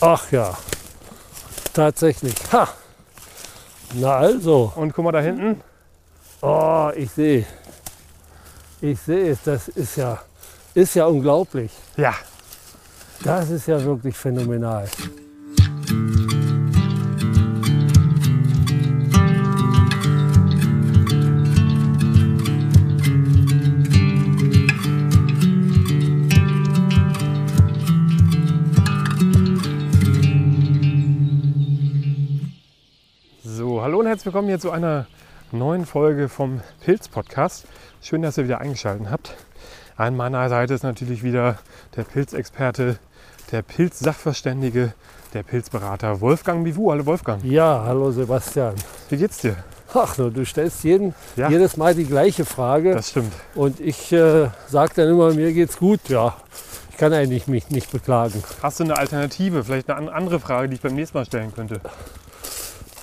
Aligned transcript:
Ach 0.00 0.30
ja, 0.30 0.56
tatsächlich. 1.72 2.34
Ha! 2.52 2.68
Na 3.94 4.16
also. 4.16 4.72
Und 4.76 4.92
guck 4.92 5.04
mal 5.04 5.12
da 5.12 5.20
hinten. 5.20 5.62
Oh, 6.42 6.90
ich 6.94 7.10
sehe. 7.10 7.46
Ich 8.80 9.00
sehe 9.00 9.30
es. 9.30 9.42
Das 9.42 9.68
ist 9.68 9.96
ja, 9.96 10.20
ist 10.74 10.94
ja 10.94 11.06
unglaublich. 11.06 11.72
Ja. 11.96 12.14
Das 13.24 13.50
ist 13.50 13.66
ja 13.66 13.82
wirklich 13.82 14.16
phänomenal. 14.16 14.86
Willkommen 34.26 34.48
hier 34.48 34.58
zu 34.58 34.70
einer 34.70 35.06
neuen 35.52 35.86
Folge 35.86 36.28
vom 36.28 36.60
Pilz-Podcast. 36.84 37.64
Schön, 38.02 38.22
dass 38.22 38.36
ihr 38.38 38.44
wieder 38.44 38.60
eingeschaltet 38.60 39.06
habt. 39.10 39.34
An 39.96 40.16
meiner 40.16 40.48
Seite 40.48 40.74
ist 40.74 40.82
natürlich 40.82 41.22
wieder 41.22 41.58
der 41.96 42.02
Pilzexperte, 42.02 42.98
der 43.52 43.62
Pilz-Sachverständige, 43.62 44.92
der 45.32 45.42
Pilzberater 45.42 46.20
Wolfgang 46.20 46.64
Bivu. 46.64 46.90
Hallo 46.90 47.06
Wolfgang, 47.06 47.42
Ja, 47.44 47.84
hallo 47.86 48.10
Sebastian. 48.10 48.74
wie 49.08 49.16
geht's 49.16 49.38
dir? 49.38 49.56
Ach, 49.94 50.18
nur, 50.18 50.30
du 50.30 50.44
stellst 50.44 50.82
jeden, 50.84 51.14
Ja. 51.36 51.48
jedes 51.48 51.76
Mal 51.76 51.94
die 51.94 52.04
gleiche 52.04 52.44
Frage. 52.44 52.94
Das 52.94 53.10
stimmt. 53.10 53.32
Und 53.54 53.78
ich 53.80 54.12
äh, 54.12 54.48
sage 54.66 54.92
dann 54.96 55.08
immer, 55.08 55.32
mir 55.32 55.52
geht's 55.52 55.78
gut. 55.78 56.00
Ja, 56.08 56.36
ich 56.90 56.96
kann 56.96 57.12
eigentlich 57.12 57.46
mich 57.46 57.70
nicht 57.70 57.92
beklagen. 57.92 58.42
Hast 58.62 58.80
du 58.80 58.84
eine 58.84 58.98
Alternative, 58.98 59.62
vielleicht 59.64 59.88
eine 59.88 59.98
an- 59.98 60.08
andere 60.14 60.40
Frage, 60.40 60.68
die 60.68 60.74
ich 60.74 60.80
beim 60.82 60.94
nächsten 60.96 61.16
Mal 61.16 61.24
stellen 61.24 61.54
könnte? 61.54 61.80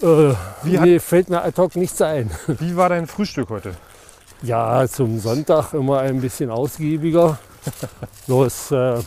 Äh, 0.01 0.33
Wie 0.63 0.77
hat- 0.79 0.85
nee, 0.85 0.99
fällt 0.99 1.29
mir 1.29 1.41
ad 1.43 1.59
hoc 1.61 1.75
nichts 1.75 2.01
ein. 2.01 2.29
Wie 2.47 2.75
war 2.75 2.89
dein 2.89 3.07
Frühstück 3.07 3.49
heute? 3.49 3.73
Ja, 4.41 4.85
zum 4.87 5.19
Sonntag 5.19 5.73
immer 5.73 5.99
ein 5.99 6.19
bisschen 6.19 6.49
ausgiebiger. 6.49 7.37
Bloß, 8.27 8.71
äh, 8.71 8.99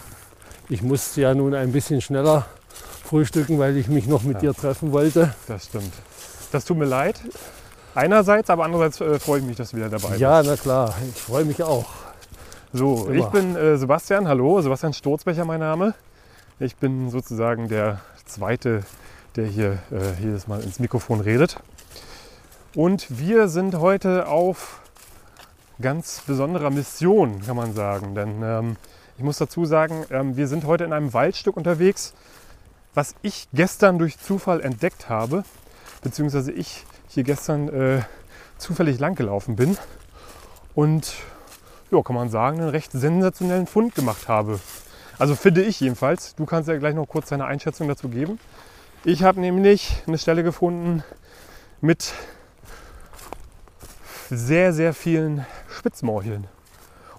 ich 0.68 0.82
musste 0.82 1.20
ja 1.20 1.34
nun 1.34 1.54
ein 1.54 1.72
bisschen 1.72 2.00
schneller 2.00 2.46
frühstücken, 3.04 3.58
weil 3.58 3.76
ich 3.76 3.88
mich 3.88 4.06
noch 4.06 4.22
mit 4.22 4.40
dir 4.42 4.54
treffen 4.54 4.92
wollte. 4.92 5.34
Das 5.46 5.66
stimmt. 5.66 5.92
Das 6.52 6.64
tut 6.64 6.78
mir 6.78 6.86
leid. 6.86 7.20
Einerseits, 7.94 8.48
aber 8.50 8.64
andererseits 8.64 9.00
äh, 9.00 9.18
freue 9.18 9.40
ich 9.40 9.44
mich, 9.46 9.56
dass 9.56 9.70
du 9.70 9.76
wieder 9.76 9.88
dabei 9.90 10.08
bist. 10.08 10.20
Ja, 10.20 10.42
na 10.42 10.56
klar, 10.56 10.94
ich 11.14 11.20
freue 11.20 11.44
mich 11.44 11.62
auch. 11.62 11.86
So, 12.72 13.06
Immer. 13.06 13.14
ich 13.16 13.26
bin 13.26 13.56
äh, 13.56 13.76
Sebastian, 13.76 14.28
hallo, 14.28 14.60
Sebastian 14.60 14.92
Sturzbecher 14.92 15.44
mein 15.44 15.60
Name. 15.60 15.94
Ich 16.58 16.76
bin 16.76 17.10
sozusagen 17.10 17.68
der 17.68 18.00
Zweite, 18.26 18.82
der 19.36 19.46
hier 19.46 19.78
äh, 19.92 20.20
jedes 20.20 20.46
Mal 20.48 20.62
ins 20.62 20.78
Mikrofon 20.78 21.20
redet. 21.20 21.56
Und 22.74 23.18
wir 23.18 23.48
sind 23.48 23.76
heute 23.76 24.28
auf 24.28 24.80
ganz 25.80 26.22
besonderer 26.26 26.70
Mission, 26.70 27.42
kann 27.42 27.56
man 27.56 27.74
sagen. 27.74 28.14
Denn 28.14 28.42
ähm, 28.42 28.76
ich 29.16 29.24
muss 29.24 29.38
dazu 29.38 29.64
sagen, 29.64 30.04
ähm, 30.10 30.36
wir 30.36 30.48
sind 30.48 30.64
heute 30.64 30.84
in 30.84 30.92
einem 30.92 31.12
Waldstück 31.12 31.56
unterwegs, 31.56 32.14
was 32.94 33.14
ich 33.22 33.48
gestern 33.52 33.98
durch 33.98 34.18
Zufall 34.18 34.60
entdeckt 34.60 35.08
habe, 35.08 35.44
beziehungsweise 36.02 36.52
ich 36.52 36.84
hier 37.08 37.24
gestern 37.24 37.68
äh, 37.68 38.02
zufällig 38.58 38.98
langgelaufen 38.98 39.56
bin. 39.56 39.76
Und 40.74 41.14
ja, 41.90 42.02
kann 42.02 42.16
man 42.16 42.30
sagen, 42.30 42.60
einen 42.60 42.70
recht 42.70 42.92
sensationellen 42.92 43.66
Fund 43.66 43.94
gemacht 43.94 44.28
habe. 44.28 44.60
Also 45.18 45.34
finde 45.34 45.62
ich 45.62 45.80
jedenfalls. 45.80 46.34
Du 46.34 46.44
kannst 46.44 46.68
ja 46.68 46.76
gleich 46.76 46.94
noch 46.94 47.06
kurz 47.06 47.28
deine 47.28 47.46
Einschätzung 47.46 47.88
dazu 47.88 48.08
geben. 48.08 48.38
Ich 49.08 49.22
habe 49.22 49.40
nämlich 49.40 50.02
eine 50.08 50.18
Stelle 50.18 50.42
gefunden 50.42 51.04
mit 51.80 52.12
sehr, 54.30 54.72
sehr 54.72 54.92
vielen 54.94 55.46
Spitzmorcheln. 55.68 56.48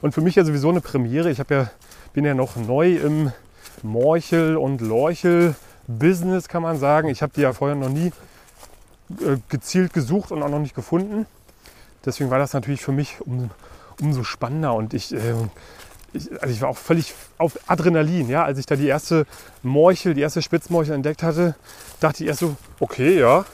Und 0.02 0.14
für 0.14 0.20
mich 0.20 0.36
ja 0.36 0.44
sowieso 0.44 0.68
eine 0.68 0.82
Premiere. 0.82 1.32
Ich 1.32 1.38
ja, 1.38 1.72
bin 2.12 2.26
ja 2.26 2.34
noch 2.34 2.58
neu 2.58 2.98
im 2.98 3.32
Morchel- 3.84 4.58
und 4.58 4.82
Lorchel-Business, 4.82 6.50
kann 6.50 6.62
man 6.62 6.78
sagen. 6.78 7.08
Ich 7.08 7.22
habe 7.22 7.32
die 7.34 7.40
ja 7.40 7.54
vorher 7.54 7.78
noch 7.78 7.88
nie 7.88 8.12
äh, 9.22 9.38
gezielt 9.48 9.94
gesucht 9.94 10.34
und 10.34 10.44
auch 10.44 10.50
noch 10.50 10.60
nicht 10.60 10.76
gefunden. 10.76 11.26
Deswegen 12.04 12.30
war 12.30 12.38
das 12.38 12.52
natürlich 12.52 12.82
für 12.82 12.92
mich 12.92 13.22
um, 13.22 13.50
umso 14.02 14.26
spannender 14.26 14.74
und 14.74 14.94
ich, 14.94 15.14
äh, 15.14 15.36
ich, 16.18 16.32
also 16.42 16.54
ich 16.54 16.62
war 16.62 16.70
auch 16.70 16.78
völlig 16.78 17.14
auf 17.38 17.58
Adrenalin, 17.68 18.30
ja, 18.30 18.44
als 18.44 18.60
ich 18.60 18.66
da 18.66 18.76
die 18.76 18.88
erste 18.88 19.26
Morchel, 19.64 20.14
die 20.14 20.22
erste 20.22 20.42
Spitzmorchel 20.42 20.94
entdeckt 20.94 21.24
hatte, 21.24 21.56
dachte 22.00 22.24
ich 22.24 22.30
erst 22.30 22.40
so, 22.42 22.56
okay, 22.80 23.20
ja, 23.20 23.46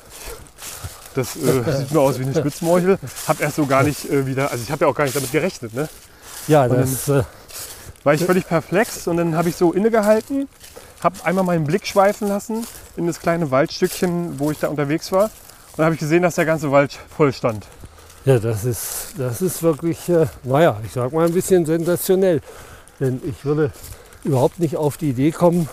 das 1.15 1.35
äh, 1.35 1.63
sieht 1.77 1.91
mir 1.91 1.99
aus 1.99 2.19
wie 2.19 2.23
eine 2.23 2.35
Spitzmorchel. 2.35 2.97
Hab 3.27 3.39
erst 3.41 3.57
so 3.57 3.65
gar 3.65 3.83
nicht 3.83 4.09
äh, 4.09 4.25
wieder, 4.25 4.51
also 4.51 4.63
ich 4.63 4.71
habe 4.71 4.85
ja 4.85 4.91
auch 4.91 4.95
gar 4.95 5.03
nicht 5.03 5.15
damit 5.15 5.31
gerechnet, 5.31 5.73
ne? 5.73 5.87
Ja, 6.47 6.63
Und 6.65 6.77
das, 6.77 7.07
äh, 7.09 7.23
War 8.03 8.13
ich 8.13 8.25
völlig 8.25 8.47
perplex 8.47 9.07
und 9.07 9.17
dann 9.17 9.35
habe 9.35 9.49
ich 9.49 9.55
so 9.55 9.71
innegehalten, 9.71 10.49
habe 11.01 11.15
einmal 11.23 11.43
meinen 11.43 11.65
Blick 11.65 11.87
schweifen 11.87 12.27
lassen 12.27 12.65
in 12.97 13.07
das 13.07 13.19
kleine 13.19 13.51
Waldstückchen, 13.51 14.39
wo 14.39 14.51
ich 14.51 14.59
da 14.59 14.67
unterwegs 14.67 15.11
war. 15.11 15.25
Und 15.25 15.77
dann 15.77 15.85
habe 15.85 15.95
ich 15.95 15.99
gesehen, 16.01 16.21
dass 16.21 16.35
der 16.35 16.45
ganze 16.45 16.71
Wald 16.71 16.97
voll 17.15 17.31
stand. 17.33 17.65
Ja, 18.25 18.39
das 18.39 18.63
ist, 18.63 19.15
das 19.17 19.41
ist 19.41 19.61
wirklich, 19.63 20.07
äh, 20.09 20.27
naja, 20.43 20.79
ich 20.85 20.93
sag 20.93 21.11
mal 21.11 21.25
ein 21.25 21.33
bisschen 21.33 21.65
sensationell. 21.65 22.41
Denn 22.99 23.21
ich 23.25 23.43
würde 23.43 23.71
überhaupt 24.23 24.59
nicht 24.59 24.77
auf 24.77 24.97
die 24.97 25.09
Idee 25.09 25.31
kommen, 25.31 25.67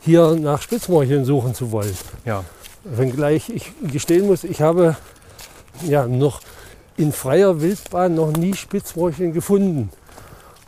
hier 0.00 0.36
nach 0.36 0.62
Spitzmorcheln 0.62 1.24
suchen 1.24 1.54
zu 1.54 1.70
wollen. 1.72 1.96
Ja, 2.24 2.44
Wenngleich 2.84 3.50
ich 3.50 3.72
gestehen 3.82 4.26
muss, 4.26 4.44
ich 4.44 4.62
habe 4.62 4.96
ja 5.86 6.06
noch 6.06 6.40
in 6.96 7.12
freier 7.12 7.60
Wildbahn 7.60 8.14
noch 8.14 8.32
nie 8.32 8.54
Spitzmorcheln 8.54 9.32
gefunden. 9.32 9.90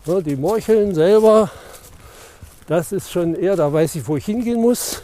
Ja, 0.04 0.20
die 0.20 0.36
Morcheln 0.36 0.94
selber, 0.94 1.50
das 2.66 2.92
ist 2.92 3.10
schon 3.10 3.34
eher, 3.34 3.56
da 3.56 3.72
weiß 3.72 3.94
ich, 3.94 4.06
wo 4.06 4.16
ich 4.16 4.26
hingehen 4.26 4.60
muss. 4.60 5.02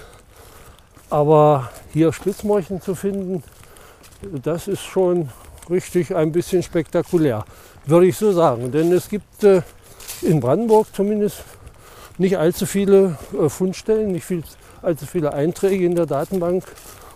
Aber 1.08 1.70
hier 1.92 2.12
Spitzmorcheln 2.12 2.80
zu 2.80 2.94
finden, 2.94 3.42
das 4.42 4.68
ist 4.68 4.82
schon 4.82 5.30
richtig 5.70 6.14
ein 6.14 6.32
bisschen 6.32 6.62
spektakulär, 6.62 7.44
würde 7.86 8.06
ich 8.06 8.16
so 8.16 8.32
sagen. 8.32 8.72
Denn 8.72 8.92
es 8.92 9.08
gibt 9.08 9.44
äh, 9.44 9.62
in 10.22 10.40
Brandenburg 10.40 10.88
zumindest 10.94 11.44
nicht 12.18 12.38
allzu 12.38 12.66
viele 12.66 13.18
äh, 13.38 13.48
Fundstellen, 13.48 14.12
nicht 14.12 14.24
viel, 14.24 14.42
allzu 14.82 15.06
viele 15.06 15.32
Einträge 15.32 15.84
in 15.84 15.94
der 15.94 16.06
Datenbank. 16.06 16.64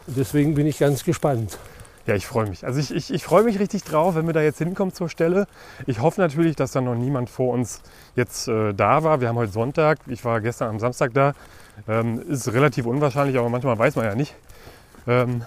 Und 0.06 0.16
deswegen 0.16 0.54
bin 0.54 0.66
ich 0.66 0.78
ganz 0.78 1.04
gespannt. 1.04 1.58
Ja, 2.06 2.14
ich 2.14 2.26
freue 2.26 2.48
mich. 2.48 2.64
Also 2.64 2.80
ich, 2.80 2.92
ich, 2.92 3.12
ich 3.12 3.24
freue 3.24 3.44
mich 3.44 3.58
richtig 3.60 3.84
drauf, 3.84 4.14
wenn 4.14 4.26
wir 4.26 4.32
da 4.32 4.40
jetzt 4.40 4.58
hinkommen 4.58 4.92
zur 4.92 5.08
Stelle. 5.08 5.46
Ich 5.86 6.00
hoffe 6.00 6.20
natürlich, 6.20 6.56
dass 6.56 6.72
da 6.72 6.80
noch 6.80 6.94
niemand 6.94 7.30
vor 7.30 7.52
uns 7.52 7.82
jetzt 8.16 8.48
äh, 8.48 8.72
da 8.72 9.04
war. 9.04 9.20
Wir 9.20 9.28
haben 9.28 9.36
heute 9.36 9.52
Sonntag. 9.52 9.98
Ich 10.06 10.24
war 10.24 10.40
gestern 10.40 10.70
am 10.70 10.80
Samstag 10.80 11.12
da. 11.14 11.34
Ähm, 11.86 12.20
ist 12.28 12.52
relativ 12.52 12.86
unwahrscheinlich, 12.86 13.38
aber 13.38 13.48
manchmal 13.48 13.78
weiß 13.78 13.96
man 13.96 14.06
ja 14.06 14.14
nicht. 14.14 14.34
Ähm, 15.06 15.42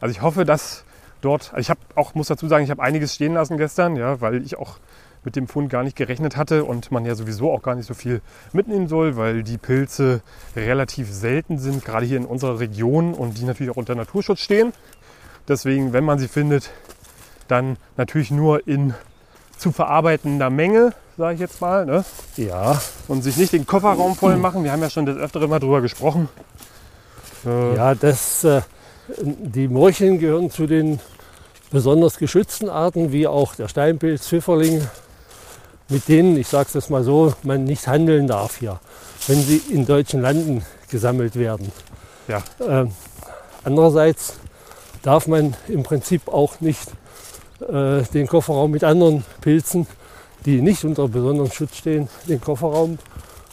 also 0.00 0.12
ich 0.12 0.22
hoffe, 0.22 0.44
dass 0.44 0.84
dort. 1.24 1.50
Also 1.52 1.60
ich 1.60 1.70
habe 1.70 1.80
auch, 1.94 2.14
muss 2.14 2.28
dazu 2.28 2.48
sagen, 2.48 2.64
ich 2.64 2.70
habe 2.70 2.82
einiges 2.82 3.14
stehen 3.14 3.34
lassen 3.34 3.56
gestern, 3.56 3.96
ja, 3.96 4.20
weil 4.20 4.42
ich 4.42 4.58
auch 4.58 4.78
mit 5.24 5.36
dem 5.36 5.48
Fund 5.48 5.70
gar 5.70 5.82
nicht 5.82 5.96
gerechnet 5.96 6.36
hatte 6.36 6.64
und 6.64 6.92
man 6.92 7.06
ja 7.06 7.14
sowieso 7.14 7.50
auch 7.50 7.62
gar 7.62 7.74
nicht 7.74 7.86
so 7.86 7.94
viel 7.94 8.20
mitnehmen 8.52 8.88
soll, 8.88 9.16
weil 9.16 9.42
die 9.42 9.56
Pilze 9.56 10.20
relativ 10.54 11.10
selten 11.10 11.58
sind, 11.58 11.84
gerade 11.84 12.04
hier 12.04 12.18
in 12.18 12.26
unserer 12.26 12.60
Region 12.60 13.14
und 13.14 13.38
die 13.38 13.44
natürlich 13.44 13.72
auch 13.72 13.76
unter 13.76 13.94
Naturschutz 13.94 14.40
stehen. 14.40 14.72
Deswegen, 15.48 15.92
wenn 15.92 16.04
man 16.04 16.18
sie 16.18 16.28
findet, 16.28 16.70
dann 17.48 17.76
natürlich 17.96 18.30
nur 18.30 18.66
in 18.66 18.94
zu 19.58 19.72
verarbeitender 19.72 20.50
Menge, 20.50 20.92
sage 21.16 21.34
ich 21.34 21.40
jetzt 21.40 21.60
mal. 21.60 21.86
Ne? 21.86 22.04
Ja, 22.36 22.80
Und 23.08 23.22
sich 23.22 23.36
nicht 23.36 23.52
den 23.52 23.66
Kofferraum 23.66 24.16
voll 24.16 24.36
machen. 24.36 24.64
Wir 24.64 24.72
haben 24.72 24.82
ja 24.82 24.90
schon 24.90 25.06
des 25.06 25.16
Öfteren 25.16 25.48
mal 25.48 25.60
drüber 25.60 25.80
gesprochen. 25.80 26.28
Äh, 27.46 27.76
ja 27.76 27.94
das, 27.94 28.44
äh, 28.44 28.62
die 29.18 29.68
Morcheln 29.68 30.18
gehören 30.18 30.50
zu 30.50 30.66
den 30.66 30.98
besonders 31.74 32.18
geschützten 32.18 32.70
Arten, 32.70 33.10
wie 33.10 33.26
auch 33.26 33.56
der 33.56 33.66
Steinpilz, 33.66 34.28
Pfifferling, 34.28 34.80
mit 35.88 36.06
denen, 36.06 36.36
ich 36.36 36.46
sage 36.46 36.68
es 36.68 36.74
jetzt 36.74 36.88
mal 36.88 37.02
so, 37.02 37.34
man 37.42 37.64
nicht 37.64 37.88
handeln 37.88 38.28
darf 38.28 38.58
hier, 38.58 38.78
wenn 39.26 39.42
sie 39.42 39.60
in 39.70 39.84
deutschen 39.84 40.22
Landen 40.22 40.64
gesammelt 40.88 41.34
werden. 41.34 41.72
Ja. 42.28 42.44
Ähm, 42.60 42.92
andererseits 43.64 44.34
darf 45.02 45.26
man 45.26 45.54
im 45.66 45.82
Prinzip 45.82 46.28
auch 46.28 46.60
nicht 46.60 46.92
äh, 47.60 48.02
den 48.02 48.28
Kofferraum 48.28 48.70
mit 48.70 48.84
anderen 48.84 49.24
Pilzen, 49.40 49.88
die 50.46 50.62
nicht 50.62 50.84
unter 50.84 51.08
besonderem 51.08 51.50
Schutz 51.50 51.78
stehen, 51.78 52.08
den 52.28 52.40
Kofferraum 52.40 53.00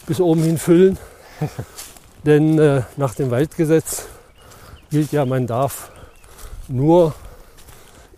bis 0.06 0.20
oben 0.20 0.44
hin 0.44 0.60
füllen. 0.60 1.00
Denn 2.24 2.60
äh, 2.60 2.84
nach 2.98 3.16
dem 3.16 3.32
Waldgesetz 3.32 4.06
gilt 4.92 5.12
ja, 5.12 5.26
man 5.26 5.48
darf 5.48 5.90
nur 6.68 7.16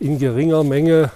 in 0.03 0.19
geringer 0.19 0.63
Menge 0.65 1.11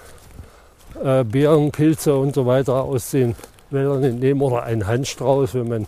äh, 1.04 1.26
Beeren, 1.26 1.72
Pilze 1.72 2.16
und 2.16 2.34
so 2.34 2.46
weiter 2.46 2.84
aus 2.84 3.12
den 3.12 3.36
Wäldern 3.70 4.04
entnehmen 4.04 4.42
oder 4.42 4.64
einen 4.64 4.88
Handstrauß, 4.88 5.56
wenn 5.56 5.68
man 5.68 5.88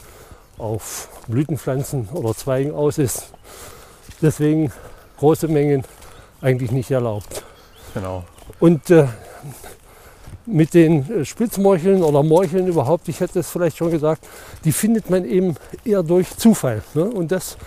auf 0.57 1.07
Blütenpflanzen 1.30 2.10
oder 2.12 2.36
Zweigen 2.36 2.74
aus 2.74 2.98
ist. 2.98 3.31
Deswegen 4.22 4.74
große 5.18 5.48
Mengen 5.48 5.86
eigentlich 6.42 6.72
nicht 6.72 6.92
erlaubt. 6.92 7.44
Genau. 7.94 8.25
Und 8.60 8.90
äh, 8.90 9.07
mit 10.46 10.74
den 10.74 11.22
äh, 11.22 11.25
Spitzmorcheln 11.25 12.04
oder 12.04 12.22
Morcheln 12.22 12.68
überhaupt, 12.68 13.07
ich 13.07 13.22
hätte 13.22 13.40
es 13.40 13.50
vielleicht 13.50 13.78
schon 13.78 13.92
gesagt, 13.92 14.28
die 14.66 14.74
findet 14.74 15.10
man 15.10 15.24
eben 15.24 15.56
eher 15.86 16.04
durch 16.04 16.36
Zufall. 16.36 16.81
Ne? 16.94 17.06
Und 17.06 17.31
das 17.31 17.57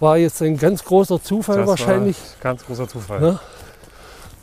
war 0.00 0.18
jetzt 0.18 0.42
ein 0.42 0.56
ganz 0.56 0.84
großer 0.84 1.22
Zufall 1.22 1.58
Das 1.58 1.68
wahrscheinlich, 1.68 2.16
ganz 2.40 2.64
großer 2.64 2.88
Zufall. 2.88 3.20
Ne? 3.20 3.38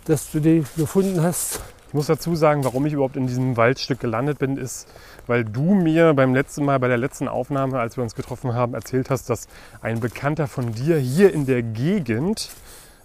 Dass 0.08 0.32
du 0.32 0.40
die 0.40 0.64
gefunden 0.76 1.22
hast. 1.22 1.62
Ich 1.88 1.94
muss 1.94 2.08
dazu 2.08 2.36
sagen, 2.36 2.64
warum 2.66 2.86
ich 2.86 2.94
überhaupt 2.94 3.16
in 3.16 3.28
diesem 3.28 3.56
Waldstück 3.56 4.00
gelandet 4.00 4.40
bin, 4.40 4.58
ist, 4.58 4.88
weil 5.26 5.46
du 5.46 5.74
mir 5.74 6.14
beim 6.14 6.34
letzten 6.34 6.66
Mal, 6.66 6.80
bei 6.80 6.90
der 6.90 6.98
letzten 6.98 7.28
Aufnahme, 7.28 7.80
als 7.80 7.96
wir 7.98 8.04
uns 8.04 8.14
getroffen 8.14 8.54
haben, 8.54 8.74
erzählt 8.74 9.10
hast, 9.10 9.30
dass 9.30 9.48
ein 9.82 10.00
Bekannter 10.00 10.48
von 10.48 10.74
dir 10.74 10.98
hier 10.98 11.34
in 11.34 11.46
der 11.46 11.64
Gegend 11.64 12.50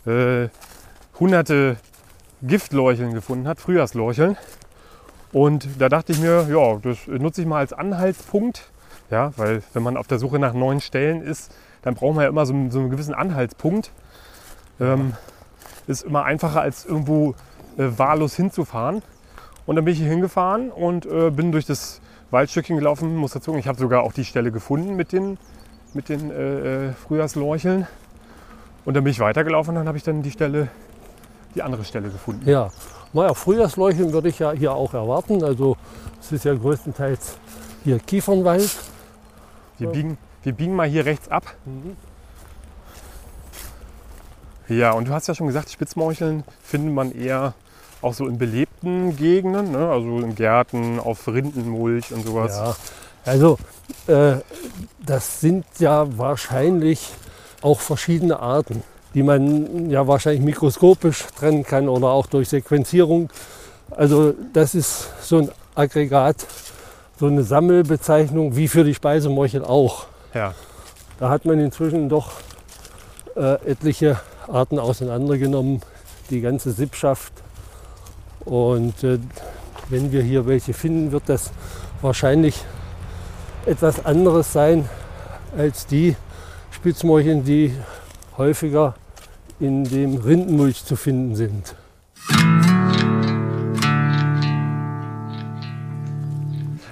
äh, 0.05 0.49
hunderte 1.21 1.77
Giftlorcheln 2.43 3.15
gefunden 3.15 3.47
hat, 3.47 3.61
Frühjahrslorcheln. 3.61 4.37
Und 5.33 5.69
da 5.79 5.89
dachte 5.89 6.13
ich 6.13 6.19
mir, 6.21 6.49
ja, 6.51 6.77
das 6.83 7.07
nutze 7.07 7.41
ich 7.43 7.47
mal 7.47 7.59
als 7.59 7.73
Anhaltspunkt. 7.73 8.69
Ja, 9.11 9.33
weil 9.37 9.63
wenn 9.75 9.83
man 9.83 9.97
auf 9.97 10.07
der 10.09 10.19
Suche 10.19 10.39
nach 10.39 10.55
neuen 10.55 10.81
Stellen 10.81 11.23
ist, 11.23 11.55
dann 11.83 11.95
braucht 11.95 12.17
man 12.17 12.25
ja 12.25 12.29
immer 12.31 12.47
so, 12.47 12.53
einen- 12.55 12.71
so 12.71 12.81
einen 12.81 12.91
gewissen 12.91 13.15
Anhaltspunkt. 13.15 13.93
Ähm, 14.81 15.13
ist 15.87 16.05
immer 16.05 16.25
einfacher 16.25 16.61
als 16.61 16.85
irgendwo 16.85 17.35
äh, 17.77 17.89
wahllos 17.97 18.35
hinzufahren. 18.35 19.03
Und 19.67 19.77
dann 19.77 19.85
bin 19.85 19.93
ich 19.93 20.01
hier 20.01 20.09
hingefahren 20.09 20.71
und 20.71 21.07
äh, 21.07 21.31
bin 21.31 21.53
durch 21.53 21.67
das 21.67 22.01
Waldstückchen 22.31 22.77
gelaufen. 22.77 23.17
Muss 23.17 23.33
dazu 23.33 23.55
ich 23.57 23.69
habe 23.69 23.79
sogar 23.79 24.03
auch 24.03 24.13
die 24.13 24.25
Stelle 24.25 24.51
gefunden 24.51 24.97
mit 24.97 25.13
den, 25.13 25.39
mit 25.95 26.09
den 26.09 26.31
äh, 26.31 26.89
äh, 26.89 26.93
Frühjahrslorcheln. 26.93 27.87
Und 28.85 28.95
dann 28.95 29.05
bin 29.05 29.13
ich 29.13 29.21
weitergelaufen 29.21 29.71
und 29.71 29.77
dann 29.77 29.87
habe 29.87 29.99
ich 29.99 30.05
dann 30.05 30.23
die 30.23 30.33
Stelle, 30.33 30.69
die 31.55 31.63
andere 31.63 31.85
Stelle 31.85 32.09
gefunden. 32.11 32.49
Ja, 32.49 32.71
naja, 33.13 33.35
Frühjahrsleuchten 33.35 34.13
würde 34.13 34.29
ich 34.29 34.39
ja 34.39 34.53
hier 34.53 34.73
auch 34.73 34.95
erwarten. 34.95 35.45
Also 35.45 35.77
es 36.21 36.33
ist 36.33 36.45
ja 36.45 36.55
größtenteils 36.55 37.37
hier 37.85 37.99
Kiefernwald. 37.99 38.77
Wir, 39.79 39.89
biegen, 39.89 40.19
wir 40.43 40.53
biegen 40.53 40.75
mal 40.75 40.89
hier 40.89 41.05
rechts 41.05 41.29
ab. 41.29 41.45
Ja, 44.79 44.93
und 44.93 45.09
du 45.09 45.13
hast 45.13 45.29
ja 45.29 45.35
schon 45.35 45.47
gesagt, 45.47 45.71
Spitzmorcheln 45.71 46.45
findet 46.63 46.95
man 46.95 47.13
eher 47.13 47.55
auch 48.01 48.15
so 48.15 48.27
in 48.27 48.39
belebten 48.39 49.17
Gegenden, 49.17 49.73
ne? 49.73 49.89
also 49.89 50.21
in 50.21 50.35
Gärten, 50.35 50.99
auf 50.99 51.29
Rindenmulch 51.29 52.13
und 52.13 52.27
sowas. 52.27 52.57
Ja, 52.57 52.77
also 53.25 53.59
äh, 54.07 54.37
das 55.05 55.41
sind 55.41 55.65
ja 55.79 56.07
wahrscheinlich 56.19 57.11
auch 57.61 57.81
verschiedene 57.81 58.41
Arten, 58.41 58.83
die 59.15 59.23
man 59.23 59.91
ja 59.91 60.07
wahrscheinlich 60.07 60.43
mikroskopisch 60.43 61.27
trennen 61.39 61.63
kann 61.63 61.89
oder 61.89 62.09
auch 62.09 62.27
durch 62.27 62.49
Sequenzierung. 62.49 63.31
Also 63.91 64.35
das 64.53 64.75
ist 64.75 65.11
so 65.23 65.39
ein 65.39 65.51
Aggregat, 65.75 66.47
so 67.21 67.27
eine 67.27 67.45
Sammelbezeichnung 67.45 68.57
wie 68.57 68.69
für 68.69 68.85
die 68.85 68.95
Speisemorchel 68.95 69.65
auch. 69.65 70.07
Ja. 70.35 70.55
Da 71.21 71.29
hat 71.29 71.45
man 71.45 71.61
inzwischen 71.61 72.09
doch 72.09 72.33
äh, 73.37 73.55
etliche 73.71 74.21
Arten 74.49 74.79
auseinandergenommen, 74.79 75.81
die 76.31 76.41
ganze 76.41 76.73
Sippschaft. 76.73 77.33
Und 78.45 79.05
äh, 79.05 79.19
wenn 79.89 80.13
wir 80.13 80.23
hier 80.23 80.47
welche 80.47 80.75
finden, 80.75 81.13
wird 81.13 81.25
das 81.29 81.51
wahrscheinlich 82.01 82.65
etwas 83.67 84.05
anderes 84.05 84.53
sein 84.53 84.89
als 85.57 85.87
die 85.87 86.17
Spitzmorcheln, 86.71 87.45
die 87.45 87.75
häufiger 88.37 88.95
in 89.61 89.85
dem 89.85 90.17
Rindenmulch 90.17 90.85
zu 90.85 90.97
finden 90.97 91.37
sind. 91.37 91.77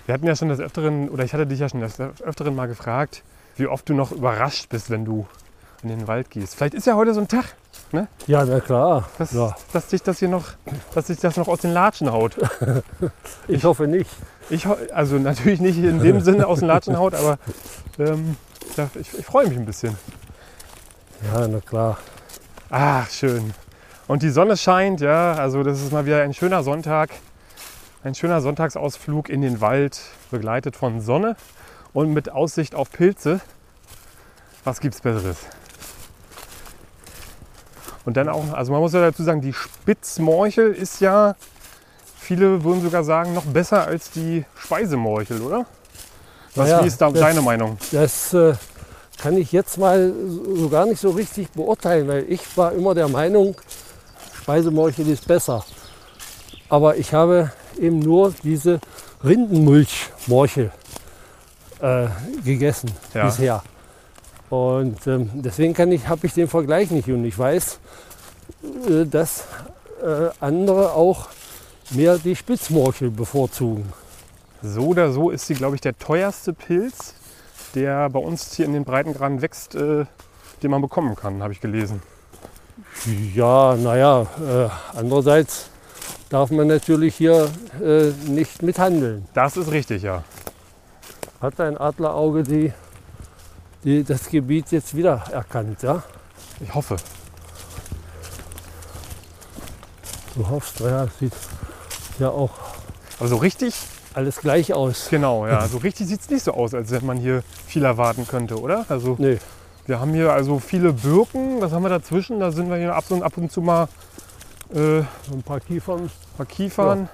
Wir 0.06 0.14
hatten 0.14 0.26
ja 0.26 0.34
schon 0.34 0.48
des 0.48 0.60
Öfteren, 0.60 1.08
oder 1.08 1.24
ich 1.24 1.32
hatte 1.32 1.46
dich 1.46 1.60
ja 1.60 1.68
schon 1.68 1.80
des 1.80 1.98
Öfteren 2.00 2.54
mal 2.54 2.66
gefragt, 2.66 3.22
wie 3.56 3.66
oft 3.66 3.88
du 3.88 3.94
noch 3.94 4.12
überrascht 4.12 4.68
bist, 4.68 4.90
wenn 4.90 5.04
du 5.04 5.26
in 5.82 5.88
den 5.88 6.06
Wald 6.06 6.30
gehst. 6.30 6.54
Vielleicht 6.56 6.74
ist 6.74 6.86
ja 6.86 6.94
heute 6.94 7.14
so 7.14 7.20
ein 7.20 7.28
Tag, 7.28 7.44
Ja, 8.26 8.44
na 8.44 8.60
klar. 8.60 9.08
dass, 9.18 9.32
Ja, 9.32 9.54
dass 9.72 9.86
dich 9.88 10.02
das 10.02 10.18
hier 10.18 10.28
noch, 10.28 10.44
dass 10.94 11.06
dich 11.06 11.18
das 11.18 11.36
noch 11.36 11.48
aus 11.48 11.60
den 11.60 11.72
Latschen 11.72 12.12
haut. 12.12 12.36
ich 13.48 13.64
hoffe 13.64 13.86
nicht. 13.86 14.10
Ich, 14.50 14.66
also 14.92 15.16
natürlich 15.16 15.60
nicht 15.60 15.78
in 15.78 16.00
dem 16.00 16.20
Sinne 16.20 16.46
aus 16.46 16.58
den 16.60 16.68
Latschen 16.68 16.98
haut, 16.98 17.14
aber 17.14 17.38
ähm, 17.98 18.36
ich, 19.00 19.18
ich 19.18 19.24
freue 19.26 19.48
mich 19.48 19.58
ein 19.58 19.64
bisschen. 19.66 19.96
Ja, 21.32 21.46
na 21.48 21.60
klar. 21.60 21.98
Ach, 22.70 23.08
schön. 23.10 23.52
Und 24.06 24.22
die 24.22 24.30
Sonne 24.30 24.56
scheint, 24.56 25.00
ja, 25.00 25.34
also 25.34 25.62
das 25.62 25.80
ist 25.80 25.92
mal 25.92 26.04
wieder 26.06 26.22
ein 26.22 26.34
schöner 26.34 26.62
Sonntag. 26.62 27.10
Ein 28.02 28.14
schöner 28.14 28.40
Sonntagsausflug 28.40 29.28
in 29.28 29.42
den 29.42 29.60
Wald, 29.60 30.00
begleitet 30.30 30.74
von 30.74 31.00
Sonne 31.00 31.36
und 31.92 32.12
mit 32.12 32.30
Aussicht 32.30 32.74
auf 32.74 32.90
Pilze. 32.90 33.40
Was 34.64 34.80
gibt's 34.80 35.00
Besseres? 35.00 35.36
Und 38.04 38.16
dann 38.16 38.28
auch, 38.28 38.52
also 38.52 38.72
man 38.72 38.80
muss 38.80 38.92
ja 38.92 39.00
dazu 39.00 39.22
sagen, 39.22 39.40
die 39.40 39.52
Spitzmorchel 39.52 40.72
ist 40.72 41.00
ja, 41.00 41.36
viele 42.18 42.64
würden 42.64 42.82
sogar 42.82 43.04
sagen, 43.04 43.34
noch 43.34 43.44
besser 43.44 43.86
als 43.86 44.10
die 44.10 44.44
Speisemorchel, 44.56 45.40
oder? 45.42 45.66
Was, 46.54 46.68
Naja, 46.68 46.82
wie 46.82 46.88
ist 46.88 47.00
da 47.00 47.10
das- 47.10 47.20
deine 47.20 47.42
Meinung? 47.42 47.76
Das 47.92 48.32
äh, 48.34 48.54
kann 49.18 49.36
ich 49.36 49.52
jetzt 49.52 49.76
mal 49.78 50.12
so 50.56 50.68
gar 50.68 50.86
nicht 50.86 51.00
so 51.00 51.10
richtig 51.10 51.50
beurteilen, 51.50 52.08
weil 52.08 52.24
ich 52.28 52.40
war 52.56 52.72
immer 52.72 52.94
der 52.94 53.08
Meinung, 53.08 53.54
Speisemorchel 54.42 55.06
ist 55.08 55.26
besser. 55.28 55.64
Aber 56.68 56.96
ich 56.96 57.12
habe 57.12 57.52
eben 57.78 57.98
nur 57.98 58.32
diese 58.42 58.80
Rindenmulchmorchel 59.22 60.70
äh, 61.80 62.06
gegessen 62.44 62.90
Ja. 63.14 63.26
bisher. 63.26 63.62
Und 64.50 65.06
ähm, 65.06 65.30
deswegen 65.34 65.74
kann 65.74 65.92
ich, 65.92 66.08
habe 66.08 66.26
ich 66.26 66.34
den 66.34 66.48
Vergleich 66.48 66.90
nicht. 66.90 67.08
Und 67.08 67.24
ich 67.24 67.38
weiß, 67.38 67.78
äh, 68.88 69.06
dass 69.06 69.44
äh, 70.02 70.30
andere 70.40 70.92
auch 70.92 71.28
mehr 71.90 72.18
die 72.18 72.36
Spitzmorchel 72.36 73.10
bevorzugen. 73.10 73.92
So 74.62 74.88
oder 74.88 75.12
so 75.12 75.30
ist 75.30 75.46
sie, 75.46 75.54
glaube 75.54 75.76
ich, 75.76 75.80
der 75.80 75.98
teuerste 75.98 76.52
Pilz, 76.52 77.14
der 77.74 78.10
bei 78.10 78.18
uns 78.18 78.54
hier 78.54 78.66
in 78.66 78.72
den 78.72 78.84
Breitengraden 78.84 79.40
wächst, 79.40 79.74
äh, 79.74 80.04
den 80.62 80.70
man 80.70 80.82
bekommen 80.82 81.16
kann, 81.16 81.42
habe 81.42 81.52
ich 81.52 81.60
gelesen. 81.60 82.02
Ja, 83.34 83.76
naja, 83.76 84.22
äh, 84.22 84.68
andererseits 84.96 85.70
darf 86.28 86.50
man 86.50 86.66
natürlich 86.66 87.14
hier 87.14 87.50
äh, 87.82 88.10
nicht 88.28 88.62
mithandeln. 88.62 89.26
Das 89.32 89.56
ist 89.56 89.70
richtig, 89.70 90.02
ja. 90.02 90.24
Hat 91.40 91.58
ein 91.60 91.78
Adlerauge 91.78 92.42
die, 92.42 92.72
die, 93.84 94.04
das 94.04 94.28
Gebiet 94.28 94.70
jetzt 94.72 94.94
wieder 94.96 95.24
erkannt, 95.32 95.82
ja? 95.82 96.02
Ich 96.60 96.74
hoffe. 96.74 96.96
Du 100.34 100.48
hoffst, 100.48 100.80
ja, 100.80 101.06
sieht 101.18 101.32
ja 102.18 102.28
auch 102.30 102.50
Aber 103.18 103.28
so 103.28 103.36
richtig, 103.36 103.74
alles 104.14 104.36
gleich 104.36 104.72
aus. 104.72 105.08
genau, 105.10 105.46
ja. 105.46 105.66
So 105.68 105.78
richtig 105.78 106.06
sieht 106.08 106.20
es 106.20 106.30
nicht 106.30 106.44
so 106.44 106.52
aus, 106.54 106.74
als 106.74 106.90
wenn 106.90 107.04
man 107.04 107.18
hier 107.18 107.42
viel 107.66 107.84
erwarten 107.84 108.26
könnte, 108.26 108.60
oder? 108.60 108.84
Also 108.88 109.16
Nee, 109.18 109.38
wir 109.86 109.98
haben 110.00 110.12
hier 110.14 110.32
also 110.32 110.58
viele 110.58 110.92
Birken, 110.92 111.60
was 111.60 111.72
haben 111.72 111.82
wir 111.82 111.88
dazwischen? 111.88 112.38
Da 112.40 112.52
sind 112.52 112.70
wir 112.70 112.76
hier 112.76 112.94
ab 112.94 113.04
und, 113.10 113.22
ab 113.22 113.36
und 113.36 113.50
zu 113.50 113.60
mal 113.60 113.88
äh, 114.72 115.00
ein 115.32 115.42
paar 115.44 115.60
Kiefern, 115.60 116.10
mal 116.38 116.44
Kiefern. 116.44 117.08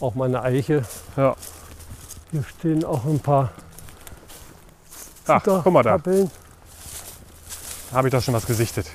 auch 0.00 0.14
mal 0.14 0.26
eine 0.26 0.42
Eiche. 0.42 0.82
Ja. 1.16 1.36
Hier 2.30 2.42
stehen 2.58 2.84
auch 2.84 3.04
ein 3.04 3.20
paar 3.20 3.50
Ach, 5.26 5.42
guck 5.44 5.66
mal 5.72 5.82
da, 5.82 5.92
Pappeln. 5.92 6.30
habe 7.92 8.08
ich 8.08 8.12
doch 8.12 8.22
schon 8.22 8.34
was 8.34 8.46
gesichtet. 8.46 8.86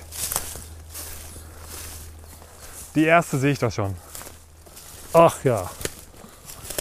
Die 2.96 3.06
erste 3.06 3.38
sehe 3.38 3.52
ich 3.52 3.60
doch 3.60 3.72
schon. 3.72 3.96
Ach 5.14 5.44
ja, 5.44 5.70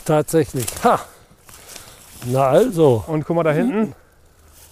tatsächlich. 0.04 0.66
Ha! 0.84 1.00
Na 2.26 2.48
also, 2.48 3.02
Und 3.06 3.24
guck 3.24 3.36
mal 3.36 3.42
da 3.44 3.52
hinten. 3.52 3.94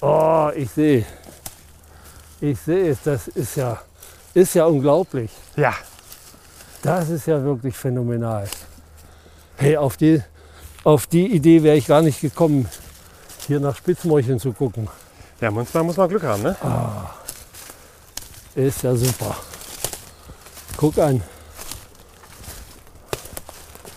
oh, 0.01 0.51
ich 0.55 0.71
sehe. 0.71 1.07
Ich 2.41 2.61
sehe 2.61 2.91
es, 2.91 3.03
das 3.03 3.27
ist 3.29 3.57
ja, 3.57 3.81
ist 4.35 4.55
ja 4.55 4.67
unglaublich. 4.67 5.31
Ja, 5.57 5.75
Das 6.83 7.09
ist 7.09 7.27
ja 7.27 7.43
wirklich 7.43 7.77
phänomenal. 7.77 8.49
Hey, 9.57 9.77
auf 9.77 9.97
die, 9.97 10.23
auf 10.85 11.09
die 11.09 11.27
Idee 11.27 11.63
wäre 11.65 11.77
ich 11.77 11.87
gar 11.89 12.03
nicht 12.03 12.21
gekommen, 12.21 12.69
hier 13.49 13.59
nach 13.61 13.75
Spitzmorcheln 13.75 14.39
zu 14.39 14.53
gucken. 14.53 14.89
ja 15.41 15.51
manchmal 15.51 15.83
muss 15.83 15.97
man 15.97 16.09
Glück 16.09 16.23
haben, 16.23 16.43
ne? 16.45 16.57
Ist 18.55 18.83
ja 18.83 18.95
super. 18.95 19.35
Guck 20.77 20.97
an, 20.99 21.23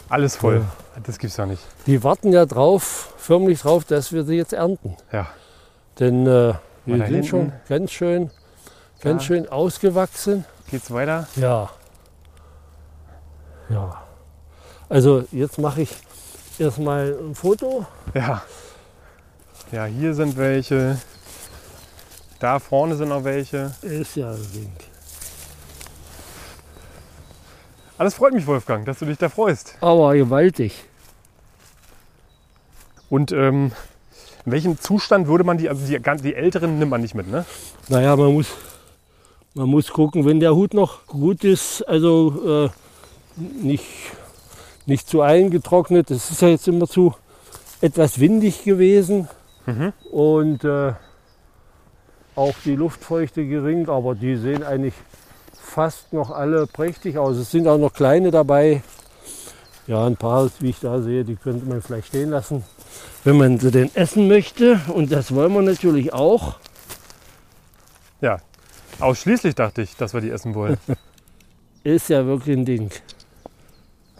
Alles 0.09 0.35
voll. 0.35 0.65
Das 1.03 1.17
gibt's 1.19 1.37
doch 1.37 1.45
nicht. 1.45 1.61
die 1.85 2.03
warten 2.03 2.33
ja 2.33 2.45
drauf, 2.45 3.13
förmlich 3.17 3.61
drauf, 3.61 3.85
dass 3.85 4.11
wir 4.11 4.23
sie 4.25 4.35
jetzt 4.35 4.51
ernten. 4.53 4.97
Ja. 5.11 5.27
Denn 5.99 6.25
äh, 6.27 6.53
wir 6.85 6.97
sind 6.97 7.03
hinten? 7.05 7.23
schon 7.27 7.53
ganz 7.69 7.91
schön, 7.91 8.29
ganz 9.01 9.21
Da. 9.21 9.27
schön 9.27 9.47
ausgewachsen. 9.49 10.43
Geht's 10.69 10.91
weiter? 10.91 11.27
Ja. 11.37 11.69
Ja. 13.69 14.01
Also 14.89 15.23
jetzt 15.31 15.59
mache 15.59 15.83
ich 15.83 15.95
erstmal 16.59 17.15
ein 17.19 17.35
Foto. 17.35 17.85
Ja. 18.13 18.41
Ja, 19.71 19.85
hier 19.85 20.13
sind 20.13 20.35
welche. 20.35 20.99
Da 22.39 22.59
vorne 22.59 22.97
sind 22.97 23.07
noch 23.07 23.23
welche. 23.23 23.73
Ist 23.81 24.17
ja 24.17 24.31
ein 24.31 24.47
Ding. 24.53 24.71
Alles 27.97 28.15
freut 28.15 28.33
mich, 28.33 28.45
Wolfgang, 28.47 28.85
dass 28.85 28.99
du 28.99 29.05
dich 29.05 29.17
da 29.17 29.29
freust. 29.29 29.77
Aber 29.79 30.13
gewaltig. 30.13 30.83
Und 33.09 33.31
ähm, 33.31 33.71
in 34.45 34.51
welchem 34.51 34.77
Zustand 34.77 35.27
würde 35.27 35.45
man 35.45 35.57
die, 35.57 35.69
also 35.69 35.85
die, 35.85 36.01
die 36.21 36.35
älteren 36.35 36.77
nimmt 36.77 36.91
man 36.91 37.01
nicht 37.01 37.15
mit, 37.15 37.29
ne? 37.29 37.45
Naja, 37.87 38.17
man 38.17 38.33
muss, 38.33 38.47
man 39.53 39.69
muss 39.69 39.93
gucken, 39.93 40.25
wenn 40.25 40.41
der 40.41 40.53
Hut 40.53 40.73
noch 40.73 41.07
gut 41.07 41.45
ist, 41.45 41.81
also 41.83 42.65
äh, 42.65 42.69
nicht, 43.37 43.85
nicht 44.85 45.07
zu 45.07 45.21
eingetrocknet. 45.21 46.11
Es 46.11 46.29
ist 46.29 46.41
ja 46.41 46.49
jetzt 46.49 46.67
immer 46.67 46.87
zu 46.87 47.15
etwas 47.79 48.19
windig 48.19 48.65
gewesen 48.65 49.29
Mhm. 49.71 49.93
und 50.11 50.63
äh, 50.63 50.93
auch 52.35 52.55
die 52.63 52.75
Luftfeuchte 52.75 53.45
gering, 53.45 53.89
aber 53.89 54.15
die 54.15 54.35
sehen 54.35 54.63
eigentlich 54.63 54.93
fast 55.53 56.13
noch 56.13 56.31
alle 56.31 56.67
prächtig 56.67 57.17
aus. 57.17 57.37
Es 57.37 57.51
sind 57.51 57.67
auch 57.67 57.77
noch 57.77 57.93
kleine 57.93 58.31
dabei. 58.31 58.81
Ja, 59.87 60.05
ein 60.05 60.15
paar, 60.15 60.49
wie 60.59 60.69
ich 60.69 60.79
da 60.79 61.01
sehe, 61.01 61.23
die 61.23 61.35
könnte 61.35 61.65
man 61.65 61.81
vielleicht 61.81 62.07
stehen 62.07 62.29
lassen, 62.29 62.63
wenn 63.23 63.37
man 63.37 63.59
sie 63.59 63.71
denn 63.71 63.89
essen 63.93 64.27
möchte. 64.27 64.79
Und 64.93 65.11
das 65.11 65.33
wollen 65.33 65.53
wir 65.53 65.61
natürlich 65.61 66.13
auch. 66.13 66.55
Ja. 68.21 68.37
Ausschließlich 68.99 69.55
dachte 69.55 69.81
ich, 69.81 69.95
dass 69.95 70.13
wir 70.13 70.21
die 70.21 70.29
essen 70.29 70.53
wollen. 70.53 70.77
Ist 71.83 72.09
ja 72.09 72.25
wirklich 72.25 72.55
ein 72.55 72.65
Ding. 72.65 72.91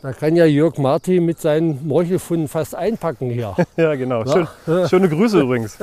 Da 0.01 0.13
kann 0.13 0.35
ja 0.35 0.45
Jörg 0.45 0.77
Marti 0.79 1.19
mit 1.19 1.39
seinen 1.39 1.87
Morchelfunden 1.87 2.47
fast 2.47 2.73
einpacken 2.73 3.29
hier. 3.29 3.55
ja, 3.77 3.93
genau. 3.95 4.25
Schön, 4.25 4.47
schöne 4.87 5.07
Grüße 5.09 5.41
übrigens, 5.41 5.77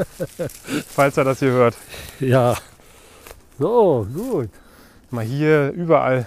falls 0.88 1.16
er 1.16 1.24
das 1.24 1.38
hier 1.38 1.52
hört. 1.52 1.76
Ja. 2.18 2.56
So, 3.58 4.06
gut. 4.12 4.48
Mal 5.10 5.24
hier 5.24 5.70
überall. 5.70 6.26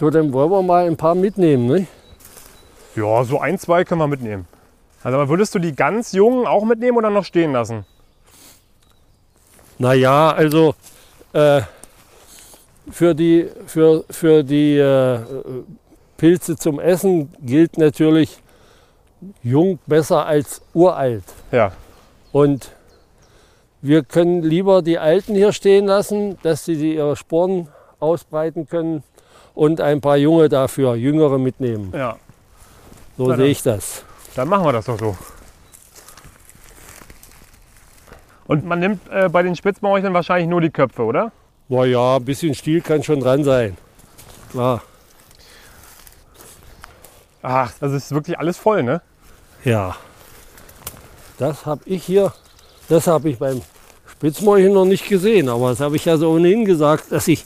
So, 0.00 0.08
dann 0.10 0.32
wollen 0.32 0.50
wir 0.50 0.62
mal 0.62 0.86
ein 0.86 0.96
paar 0.96 1.14
mitnehmen. 1.14 1.66
Ne? 1.66 1.86
Ja, 2.96 3.24
so 3.24 3.38
ein, 3.38 3.58
zwei 3.58 3.84
können 3.84 4.00
wir 4.00 4.06
mitnehmen. 4.06 4.46
Also 5.02 5.28
würdest 5.28 5.54
du 5.54 5.58
die 5.58 5.74
ganz 5.74 6.12
jungen 6.12 6.46
auch 6.46 6.64
mitnehmen 6.64 6.96
oder 6.96 7.10
noch 7.10 7.24
stehen 7.24 7.52
lassen? 7.52 7.84
Naja, 9.78 10.30
also 10.30 10.74
äh, 11.32 11.62
für 12.90 13.14
die, 13.14 13.48
für, 13.66 14.04
für 14.10 14.42
die 14.42 14.76
äh, 14.76 15.18
Pilze 16.16 16.56
zum 16.56 16.80
Essen 16.80 17.32
gilt 17.40 17.78
natürlich 17.78 18.42
jung 19.42 19.78
besser 19.86 20.26
als 20.26 20.62
uralt. 20.74 21.24
Ja. 21.52 21.72
Und 22.32 22.70
wir 23.80 24.02
können 24.02 24.42
lieber 24.42 24.82
die 24.82 24.98
Alten 24.98 25.34
hier 25.34 25.52
stehen 25.52 25.86
lassen, 25.86 26.38
dass 26.42 26.64
sie 26.64 26.94
ihre 26.94 27.16
Sporen 27.16 27.68
ausbreiten 28.00 28.68
können 28.68 29.02
und 29.54 29.80
ein 29.80 30.00
paar 30.00 30.16
Junge 30.16 30.48
dafür, 30.48 30.94
Jüngere 30.96 31.38
mitnehmen. 31.38 31.92
Ja. 31.94 32.16
So 33.16 33.34
sehe 33.34 33.48
ich 33.48 33.62
das. 33.62 34.04
Dann 34.36 34.48
machen 34.48 34.64
wir 34.64 34.72
das 34.72 34.86
doch 34.86 34.98
so. 34.98 35.16
Und 38.46 38.64
man 38.64 38.78
nimmt 38.78 39.00
äh, 39.10 39.28
bei 39.28 39.42
den 39.42 39.56
Spitzmorcheln 39.56 40.14
wahrscheinlich 40.14 40.48
nur 40.48 40.60
die 40.60 40.70
Köpfe, 40.70 41.02
oder? 41.02 41.32
Na 41.68 41.84
ja, 41.84 42.16
ein 42.16 42.24
bisschen 42.24 42.54
Stiel 42.54 42.80
kann 42.80 43.02
schon 43.02 43.20
dran 43.20 43.44
sein. 43.44 43.76
Klar. 44.50 44.82
Ach, 47.42 47.72
das 47.78 47.92
ist 47.92 48.10
wirklich 48.12 48.38
alles 48.38 48.56
voll, 48.56 48.82
ne? 48.82 49.02
Ja. 49.64 49.96
Das 51.38 51.66
habe 51.66 51.82
ich 51.84 52.04
hier, 52.04 52.32
das 52.88 53.06
habe 53.06 53.28
ich 53.30 53.38
beim 53.38 53.62
Spitzmorcheln 54.06 54.72
noch 54.72 54.86
nicht 54.86 55.08
gesehen. 55.08 55.48
Aber 55.48 55.70
das 55.70 55.80
habe 55.80 55.96
ich 55.96 56.04
ja 56.06 56.16
so 56.16 56.32
ohnehin 56.32 56.64
gesagt, 56.64 57.12
dass 57.12 57.28
ich 57.28 57.44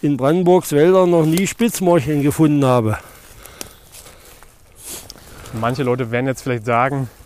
in 0.00 0.16
Brandenburgs 0.16 0.72
Wäldern 0.72 1.10
noch 1.10 1.24
nie 1.24 1.46
Spitzmorcheln 1.46 2.22
gefunden 2.22 2.64
habe. 2.64 2.98
Manche 5.52 5.82
Leute 5.82 6.10
werden 6.10 6.26
jetzt 6.26 6.42
vielleicht 6.42 6.64
sagen, 6.64 7.10
"Aber 7.20 7.21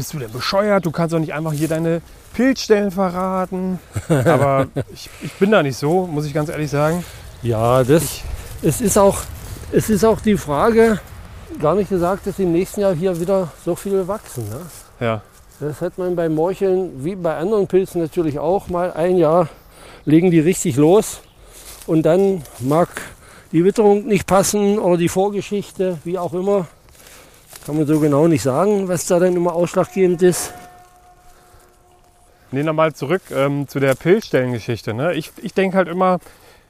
bist 0.00 0.14
du 0.14 0.18
denn 0.18 0.32
bescheuert? 0.32 0.86
Du 0.86 0.90
kannst 0.90 1.12
doch 1.12 1.18
nicht 1.18 1.34
einfach 1.34 1.52
hier 1.52 1.68
deine 1.68 2.00
Pilzstellen 2.32 2.90
verraten. 2.90 3.78
Aber 4.08 4.66
ich, 4.94 5.10
ich 5.20 5.32
bin 5.34 5.50
da 5.50 5.62
nicht 5.62 5.76
so, 5.76 6.06
muss 6.06 6.24
ich 6.24 6.32
ganz 6.32 6.48
ehrlich 6.48 6.70
sagen. 6.70 7.04
Ja, 7.42 7.84
das, 7.84 8.22
es, 8.62 8.80
ist 8.80 8.96
auch, 8.96 9.18
es 9.72 9.90
ist 9.90 10.02
auch 10.06 10.22
die 10.22 10.38
Frage, 10.38 10.98
gar 11.60 11.74
nicht 11.74 11.90
gesagt, 11.90 12.26
dass 12.26 12.38
im 12.38 12.50
nächsten 12.50 12.80
Jahr 12.80 12.94
hier 12.94 13.20
wieder 13.20 13.48
so 13.62 13.74
viele 13.74 14.08
wachsen. 14.08 14.48
Ne? 14.48 14.60
Ja. 15.00 15.20
Das 15.60 15.82
hat 15.82 15.98
man 15.98 16.16
bei 16.16 16.30
Morcheln, 16.30 17.04
wie 17.04 17.14
bei 17.14 17.36
anderen 17.36 17.66
Pilzen 17.66 18.00
natürlich 18.00 18.38
auch, 18.38 18.68
mal 18.68 18.94
ein 18.94 19.18
Jahr 19.18 19.50
legen 20.06 20.30
die 20.30 20.40
richtig 20.40 20.76
los 20.76 21.20
und 21.86 22.04
dann 22.04 22.42
mag 22.58 22.88
die 23.52 23.66
Witterung 23.66 24.06
nicht 24.06 24.26
passen 24.26 24.78
oder 24.78 24.96
die 24.96 25.10
Vorgeschichte, 25.10 25.98
wie 26.04 26.16
auch 26.16 26.32
immer. 26.32 26.68
Kann 27.66 27.76
man 27.76 27.86
so 27.86 28.00
genau 28.00 28.26
nicht 28.26 28.42
sagen, 28.42 28.88
was 28.88 29.06
da 29.06 29.18
dann 29.18 29.36
immer 29.36 29.54
ausschlaggebend 29.54 30.22
ist. 30.22 30.52
Nee, 32.52 32.62
nochmal 32.62 32.94
zurück 32.94 33.22
ähm, 33.30 33.68
zu 33.68 33.78
der 33.78 33.94
Pilzstellengeschichte. 33.94 34.92
Ne? 34.94 35.14
Ich, 35.14 35.30
ich 35.40 35.54
denke 35.54 35.76
halt 35.76 35.88
immer, 35.88 36.18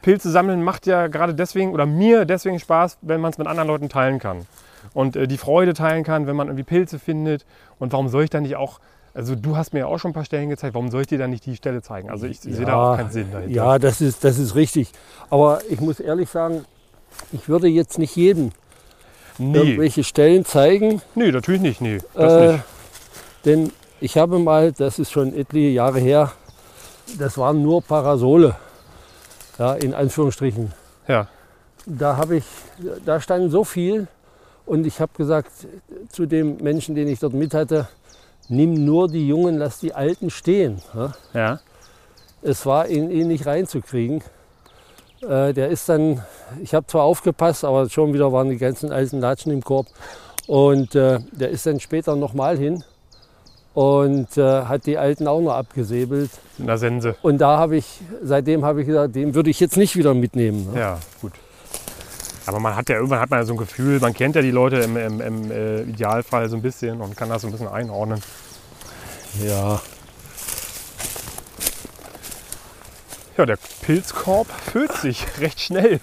Pilze 0.02 0.30
sammeln 0.30 0.62
macht 0.62 0.87
ja 0.87 1.06
gerade 1.06 1.35
deswegen 1.35 1.73
oder 1.73 1.87
mir 1.87 2.25
deswegen 2.25 2.59
Spaß, 2.59 2.99
wenn 3.02 3.20
man 3.20 3.30
es 3.30 3.38
mit 3.38 3.47
anderen 3.47 3.68
Leuten 3.68 3.88
teilen 3.88 4.18
kann. 4.18 4.47
Und 4.92 5.16
äh, 5.16 5.26
die 5.26 5.38
Freude 5.38 5.75
teilen 5.75 6.04
kann, 6.04 6.26
wenn 6.26 6.37
man 6.37 6.49
irgendwie 6.49 6.64
Pilze 6.64 6.99
findet. 6.99 7.47
Und 7.78 7.92
warum 7.92 8.09
soll 8.09 8.25
ich 8.25 8.30
dann 8.30 8.42
nicht 8.42 8.56
auch, 8.56 8.80
also 9.14 9.35
du 9.35 9.56
hast 9.56 9.73
mir 9.73 9.80
ja 9.80 9.87
auch 9.87 9.99
schon 9.99 10.11
ein 10.11 10.14
paar 10.14 10.25
Stellen 10.25 10.49
gezeigt, 10.49 10.75
warum 10.75 10.90
soll 10.90 11.02
ich 11.02 11.06
dir 11.06 11.18
dann 11.18 11.30
nicht 11.30 11.47
die 11.47 11.56
Stelle 11.56 11.82
zeigen? 11.82 12.11
Also 12.11 12.26
ich 12.26 12.40
sehe 12.40 12.64
da 12.64 12.92
auch 12.92 12.97
keinen 12.97 13.11
Sinn 13.11 13.30
dahinter. 13.30 13.54
Ja, 13.54 13.78
das 13.78 14.00
ist, 14.00 14.25
das 14.25 14.38
ist 14.38 14.54
richtig. 14.54 14.92
Aber 15.30 15.61
ich 15.68 15.80
muss 15.80 16.00
ehrlich 16.00 16.28
sagen, 16.28 16.64
ich 17.32 17.49
würde 17.49 17.68
jetzt 17.68 17.99
nicht 17.99 18.16
jedem 18.16 18.52
nee, 19.40 19.59
irgendwelche 19.59 20.04
Stellen 20.04 20.44
zeigen. 20.44 21.02
nee, 21.14 21.30
natürlich 21.32 21.62
nicht. 21.62 21.80
Nee, 21.80 21.99
das 22.14 22.32
Äh, 22.32 22.52
nicht. 22.52 22.64
denn 23.44 23.73
ich 24.00 24.16
habe 24.16 24.38
mal, 24.38 24.73
das 24.73 24.99
ist 24.99 25.11
schon 25.11 25.35
etliche 25.35 25.68
Jahre 25.68 25.99
her, 26.00 26.32
das 27.18 27.37
waren 27.38 27.62
nur 27.62 27.82
Parasole, 27.82 28.54
ja, 29.59 29.75
in 29.75 29.94
Anführungsstrichen. 29.94 30.73
Ja, 31.09 31.26
Da 31.87 32.16
habe 32.16 32.37
ich, 32.37 32.44
da 33.04 33.20
stand 33.20 33.50
so 33.50 33.64
viel 33.64 34.06
und 34.66 34.87
ich 34.87 35.00
habe 35.00 35.11
gesagt 35.16 35.50
zu 36.11 36.26
dem 36.26 36.59
Menschen, 36.59 36.94
den 36.94 37.09
ich 37.09 37.18
dort 37.18 37.32
mit 37.32 37.52
hatte, 37.54 37.88
nimm 38.49 38.85
nur 38.85 39.09
die 39.09 39.26
Jungen, 39.26 39.59
lass 39.59 39.80
die 39.80 39.92
Alten 39.94 40.30
stehen. 40.30 40.80
Ja. 40.94 41.12
ja. 41.35 41.61
Es 42.42 42.64
war 42.66 42.87
in 42.87 43.11
ihn 43.11 43.28
nicht 43.28 43.47
reinzukriegen. 43.47 44.23
Äh, 45.22 45.52
der 45.52 45.68
ist 45.68 45.88
dann, 45.88 46.22
ich 46.62 46.74
habe 46.74 46.86
zwar 46.86 47.02
aufgepasst, 47.02 47.64
aber 47.64 47.88
schon 47.88 48.14
wieder 48.14 48.32
waren 48.32 48.48
die 48.50 48.56
ganzen 48.56 48.92
alten 48.92 49.20
Latschen 49.20 49.52
im 49.52 49.62
Korb. 49.62 49.86
Und 50.46 50.94
äh, 50.94 51.20
der 51.32 51.50
ist 51.50 51.66
dann 51.66 51.78
später 51.80 52.16
nochmal 52.16 52.56
hin 52.56 52.82
und 53.74 54.36
äh, 54.36 54.62
hat 54.62 54.86
die 54.86 54.98
alten 54.98 55.28
auch 55.28 55.40
noch 55.40 55.54
abgesäbelt. 55.54 56.30
In 56.58 56.66
der 56.66 56.78
Sense. 56.78 57.14
Und 57.22 57.38
da 57.38 57.58
habe 57.58 57.76
ich, 57.76 58.00
seitdem 58.22 58.64
habe 58.64 58.80
ich 58.80 58.86
gesagt, 58.86 59.14
den 59.14 59.34
würde 59.34 59.50
ich 59.50 59.60
jetzt 59.60 59.76
nicht 59.76 59.96
wieder 59.96 60.14
mitnehmen. 60.14 60.72
Ne? 60.72 60.80
Ja, 60.80 60.98
gut. 61.20 61.32
Aber 62.46 62.58
man 62.58 62.74
hat 62.74 62.88
ja 62.88 62.96
irgendwann 62.96 63.20
hat 63.20 63.30
man 63.30 63.40
ja 63.40 63.44
so 63.44 63.52
ein 63.52 63.58
Gefühl, 63.58 64.00
man 64.00 64.12
kennt 64.12 64.34
ja 64.34 64.42
die 64.42 64.50
Leute 64.50 64.78
im, 64.78 64.96
im, 64.96 65.20
im 65.20 65.50
äh, 65.52 65.82
Idealfall 65.82 66.48
so 66.48 66.56
ein 66.56 66.62
bisschen 66.62 67.00
und 67.00 67.16
kann 67.16 67.28
das 67.28 67.42
so 67.42 67.48
ein 67.48 67.52
bisschen 67.52 67.68
einordnen. 67.68 68.20
Ja. 69.46 69.80
Ja, 73.40 73.47
der 73.47 73.59
Pilzkorb 73.80 74.49
füllt 74.70 74.92
sich 74.92 75.25
recht 75.40 75.61
schnell. 75.61 75.99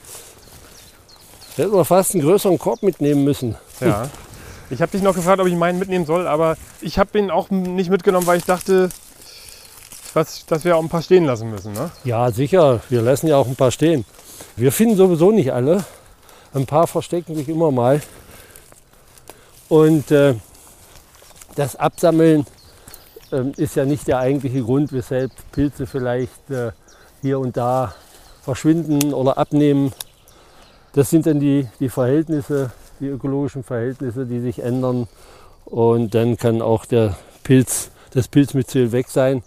Hätten 1.55 1.71
wir 1.71 1.85
fast 1.85 2.15
einen 2.15 2.23
größeren 2.23 2.57
Korb 2.57 2.81
mitnehmen 2.81 3.23
müssen. 3.23 3.55
Ja. 3.79 4.09
Ich 4.71 4.81
habe 4.81 4.91
dich 4.91 5.03
noch 5.03 5.13
gefragt, 5.13 5.39
ob 5.39 5.45
ich 5.45 5.53
meinen 5.53 5.77
mitnehmen 5.77 6.07
soll, 6.07 6.27
aber 6.27 6.57
ich 6.81 6.97
habe 6.97 7.19
ihn 7.19 7.29
auch 7.29 7.51
nicht 7.51 7.91
mitgenommen, 7.91 8.25
weil 8.25 8.39
ich 8.39 8.45
dachte, 8.45 8.89
dass, 10.15 10.47
dass 10.47 10.65
wir 10.65 10.77
auch 10.77 10.81
ein 10.81 10.89
paar 10.89 11.03
stehen 11.03 11.25
lassen 11.25 11.51
müssen. 11.51 11.73
Ne? 11.73 11.91
Ja, 12.05 12.31
sicher. 12.31 12.79
Wir 12.89 13.03
lassen 13.03 13.27
ja 13.27 13.37
auch 13.37 13.45
ein 13.45 13.55
paar 13.55 13.69
stehen. 13.69 14.03
Wir 14.55 14.71
finden 14.71 14.97
sowieso 14.97 15.29
nicht 15.29 15.53
alle. 15.53 15.85
Ein 16.55 16.65
paar 16.65 16.87
verstecken 16.87 17.35
sich 17.35 17.47
immer 17.49 17.69
mal. 17.69 18.01
Und 19.69 20.09
äh, 20.09 20.33
das 21.53 21.75
Absammeln 21.75 22.47
ähm, 23.31 23.51
ist 23.57 23.75
ja 23.75 23.85
nicht 23.85 24.07
der 24.07 24.17
eigentliche 24.17 24.63
Grund, 24.63 24.91
weshalb 24.91 25.31
Pilze 25.51 25.85
vielleicht 25.85 26.49
äh, 26.49 26.71
hier 27.27 27.39
und 27.39 27.57
da 27.57 27.93
verschwinden 28.41 29.13
oder 29.13 29.37
abnehmen. 29.37 29.91
Das 30.93 31.09
sind 31.09 31.25
dann 31.25 31.41
die, 31.41 31.67
die 31.81 31.89
Verhältnisse, 31.89 32.71
die 33.01 33.07
ökologischen 33.07 33.63
Verhältnisse, 33.63 34.25
die 34.25 34.39
sich 34.39 34.63
ändern. 34.63 35.09
Und 35.65 36.15
dann 36.15 36.37
kann 36.37 36.61
auch 36.61 36.85
der 36.85 37.17
Pilz, 37.43 37.91
das 38.13 38.29
Pilzmyzel 38.29 38.93
weg 38.93 39.09
sein. 39.09 39.43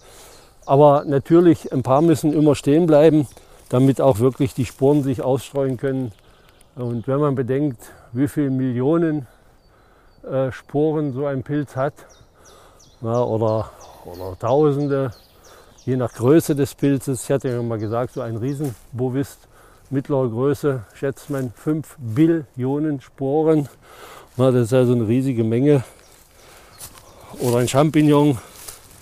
Aber 0.66 1.04
natürlich, 1.06 1.72
ein 1.72 1.82
paar 1.82 2.02
müssen 2.02 2.34
immer 2.34 2.54
stehen 2.54 2.84
bleiben, 2.86 3.26
damit 3.70 4.02
auch 4.02 4.18
wirklich 4.18 4.52
die 4.52 4.66
Sporen 4.66 5.02
sich 5.02 5.22
ausstreuen 5.22 5.78
können. 5.78 6.12
Und 6.74 7.08
wenn 7.08 7.18
man 7.18 7.34
bedenkt, 7.34 7.80
wie 8.12 8.28
viele 8.28 8.50
Millionen 8.50 9.26
äh, 10.30 10.52
Sporen 10.52 11.14
so 11.14 11.24
ein 11.24 11.42
Pilz 11.42 11.76
hat, 11.76 11.94
na, 13.00 13.24
oder, 13.24 13.70
oder 14.04 14.38
Tausende, 14.38 15.12
je 15.86 15.96
nach 15.96 16.12
Größe 16.12 16.54
des 16.54 16.74
Pilzes. 16.74 17.24
Ich 17.24 17.30
hatte 17.30 17.48
ja 17.48 17.62
mal 17.62 17.78
gesagt, 17.78 18.14
so 18.14 18.20
ein 18.20 18.36
Riesenbovist 18.36 19.38
mittlerer 19.90 20.28
Größe 20.28 20.84
schätzt 20.94 21.30
man 21.30 21.52
5 21.54 21.96
Billionen 21.98 23.00
Sporen. 23.00 23.68
Na, 24.36 24.50
das 24.50 24.66
ist 24.66 24.72
also 24.72 24.92
eine 24.92 25.06
riesige 25.08 25.44
Menge. 25.44 25.82
Oder 27.40 27.58
ein 27.58 27.68
Champignon, 27.68 28.38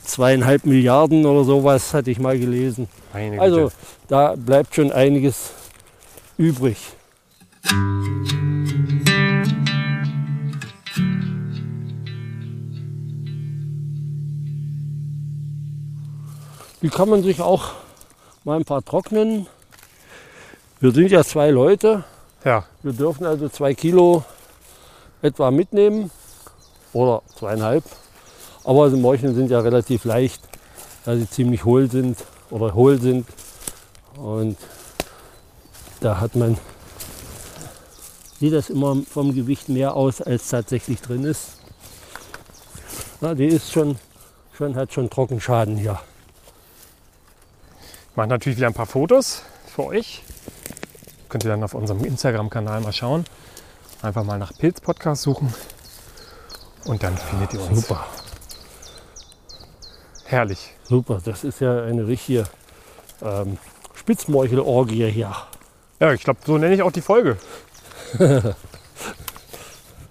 zweieinhalb 0.04 0.64
Milliarden 0.64 1.26
oder 1.26 1.44
sowas, 1.44 1.92
hatte 1.94 2.10
ich 2.10 2.18
mal 2.18 2.38
gelesen. 2.38 2.88
Also 3.38 3.70
da 4.06 4.34
bleibt 4.36 4.74
schon 4.74 4.92
einiges 4.92 5.50
übrig. 6.36 6.78
Die 16.80 16.90
kann 16.90 17.08
man 17.08 17.24
sich 17.24 17.40
auch 17.40 17.72
mal 18.44 18.56
ein 18.56 18.64
paar 18.64 18.84
trocknen. 18.84 19.48
Wir 20.78 20.92
sind 20.92 21.10
ja 21.10 21.24
zwei 21.24 21.50
Leute. 21.50 22.04
ja, 22.44 22.64
Wir 22.84 22.92
dürfen 22.92 23.26
also 23.26 23.48
zwei 23.48 23.74
Kilo 23.74 24.24
etwa 25.20 25.50
mitnehmen 25.50 26.12
oder 26.92 27.22
zweieinhalb. 27.36 27.82
Aber 28.62 28.90
die 28.90 28.96
Morcheln 28.96 29.34
sind 29.34 29.50
ja 29.50 29.58
relativ 29.58 30.04
leicht, 30.04 30.40
da 31.04 31.16
sie 31.16 31.28
ziemlich 31.28 31.64
hohl 31.64 31.90
sind 31.90 32.24
oder 32.50 32.74
hohl 32.74 33.00
sind. 33.00 33.26
Und 34.16 34.56
da 36.00 36.20
hat 36.20 36.36
man, 36.36 36.58
sieht 38.38 38.52
das 38.52 38.70
immer 38.70 38.96
vom 39.10 39.34
Gewicht 39.34 39.68
mehr 39.68 39.94
aus, 39.94 40.22
als 40.22 40.48
tatsächlich 40.48 41.00
drin 41.00 41.24
ist. 41.24 41.58
Na, 43.20 43.34
die 43.34 43.46
ist 43.46 43.72
schon, 43.72 43.98
schon, 44.56 44.76
hat 44.76 44.92
schon 44.92 45.10
Trockenschaden 45.10 45.76
hier. 45.76 45.98
Ich 48.18 48.20
mache 48.20 48.30
natürlich 48.30 48.56
wieder 48.58 48.66
ein 48.66 48.74
paar 48.74 48.84
Fotos 48.84 49.42
für 49.72 49.84
euch. 49.84 50.24
Könnt 51.28 51.44
ihr 51.44 51.50
dann 51.50 51.62
auf 51.62 51.74
unserem 51.74 52.04
Instagram-Kanal 52.04 52.80
mal 52.80 52.92
schauen. 52.92 53.24
Einfach 54.02 54.24
mal 54.24 54.40
nach 54.40 54.52
Pilz-Podcast 54.58 55.22
suchen. 55.22 55.54
Und 56.84 57.00
dann 57.04 57.16
findet 57.16 57.54
ihr 57.54 57.60
uns. 57.60 57.82
Super, 57.82 58.04
Herrlich. 60.24 60.74
super. 60.82 61.20
Das 61.24 61.44
ist 61.44 61.60
ja 61.60 61.84
eine 61.84 62.08
richtige 62.08 62.42
ähm, 63.22 63.56
Spitzmorchelorgie 63.94 65.08
hier. 65.12 65.36
Ja, 66.00 66.12
ich 66.12 66.24
glaube, 66.24 66.40
so 66.44 66.58
nenne 66.58 66.74
ich 66.74 66.82
auch 66.82 66.90
die 66.90 67.02
Folge. 67.02 67.36
ich 68.14 68.18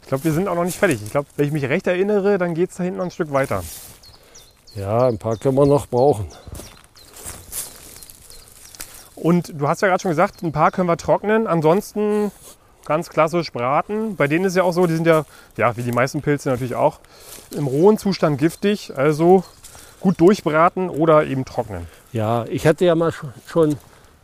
glaube, 0.07 0.23
wir 0.23 0.31
sind 0.31 0.47
auch 0.47 0.55
noch 0.55 0.63
nicht 0.63 0.79
fertig. 0.79 1.01
Ich 1.03 1.11
glaube, 1.11 1.27
wenn 1.35 1.47
ich 1.47 1.51
mich 1.51 1.65
recht 1.65 1.87
erinnere, 1.87 2.37
dann 2.37 2.53
geht 2.53 2.69
es 2.69 2.77
da 2.77 2.85
hinten 2.85 2.99
noch 2.99 3.05
ein 3.05 3.11
Stück 3.11 3.33
weiter. 3.33 3.65
Ja, 4.75 5.09
ein 5.09 5.17
paar 5.17 5.35
können 5.35 5.55
wir 5.55 5.65
noch 5.65 5.87
brauchen. 5.87 6.27
Und 9.17 9.59
du 9.59 9.67
hast 9.67 9.81
ja 9.81 9.88
gerade 9.88 10.01
schon 10.01 10.12
gesagt, 10.12 10.43
ein 10.43 10.51
paar 10.51 10.71
können 10.71 10.88
wir 10.88 10.97
trocknen. 10.97 11.47
Ansonsten 11.47 12.31
ganz 12.86 13.09
klassisch 13.09 13.51
braten. 13.51 14.15
Bei 14.15 14.27
denen 14.27 14.45
ist 14.45 14.55
ja 14.55 14.63
auch 14.63 14.71
so, 14.71 14.86
die 14.88 14.95
sind 14.95 15.07
ja, 15.07 15.25
ja, 15.57 15.75
wie 15.75 15.83
die 15.83 15.91
meisten 15.91 16.21
Pilze 16.21 16.50
natürlich 16.50 16.75
auch, 16.75 17.00
im 17.55 17.67
rohen 17.67 17.97
Zustand 17.97 18.38
giftig. 18.38 18.93
Also 18.95 19.43
gut 20.00 20.21
durchbraten 20.21 20.89
oder 20.89 21.25
eben 21.25 21.43
trocknen. 21.45 21.88
Ja, 22.13 22.45
ich 22.45 22.65
hatte 22.67 22.86
ja 22.86 22.95
mal 22.95 23.12
schon- 23.47 23.75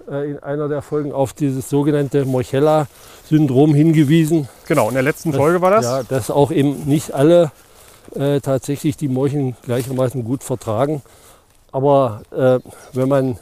äh, 0.10 0.32
in 0.32 0.40
einer 0.44 0.68
der 0.68 0.82
Folgen 0.82 1.12
auf 1.12 1.34
dieses 1.34 1.70
sogenannte 1.70 2.26
Mochella-Syndrom 2.26 3.74
hingewiesen. 3.74 4.48
Genau, 4.68 4.88
in 4.90 4.94
der 4.94 5.04
letzten 5.04 5.34
Folge 5.34 5.62
war 5.62 5.72
das. 5.72 5.86
Ja, 5.86 6.04
dass 6.04 6.30
auch 6.30 6.52
eben 6.52 6.84
nicht 6.86 7.14
alle 7.14 7.52
äh, 8.16 8.40
tatsächlich 8.42 8.98
die 8.98 9.08
Morcheln 9.08 9.56
gleichermaßen 9.64 10.24
gut 10.24 10.44
vertragen. 10.44 11.02
Aber 11.72 12.22
äh, 12.32 12.60
wenn 12.94 13.10
man, 13.10 13.40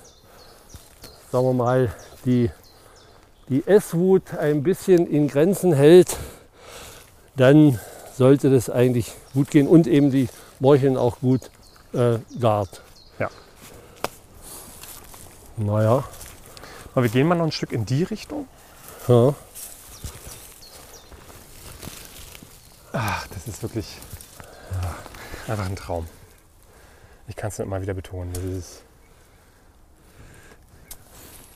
sagen 1.31 1.45
wir 1.45 1.53
mal, 1.53 1.93
die, 2.25 2.51
die 3.49 3.65
Esswut 3.65 4.33
ein 4.35 4.63
bisschen 4.63 5.07
in 5.07 5.27
Grenzen 5.27 5.73
hält, 5.73 6.17
dann 7.35 7.79
sollte 8.15 8.49
das 8.49 8.69
eigentlich 8.69 9.13
gut 9.33 9.49
gehen 9.49 9.67
und 9.67 9.87
eben 9.87 10.11
die 10.11 10.27
Morcheln 10.59 10.97
auch 10.97 11.19
gut 11.19 11.49
äh, 11.93 12.19
gart. 12.39 12.81
Ja. 13.17 13.29
Naja, 15.57 16.03
Aber 16.93 17.03
wir 17.03 17.09
gehen 17.09 17.27
mal 17.27 17.35
noch 17.35 17.45
ein 17.45 17.51
Stück 17.51 17.71
in 17.71 17.85
die 17.85 18.03
Richtung. 18.03 18.47
ja. 19.07 19.33
Ach, 22.93 23.25
das 23.27 23.47
ist 23.47 23.63
wirklich 23.63 23.87
einfach 25.47 25.65
ein 25.65 25.77
Traum. 25.77 26.07
Ich 27.29 27.37
kann 27.37 27.47
es 27.47 27.57
nicht 27.57 27.69
mal 27.69 27.81
wieder 27.81 27.93
betonen. 27.93 28.33
Das 28.33 28.43
ist 28.43 28.83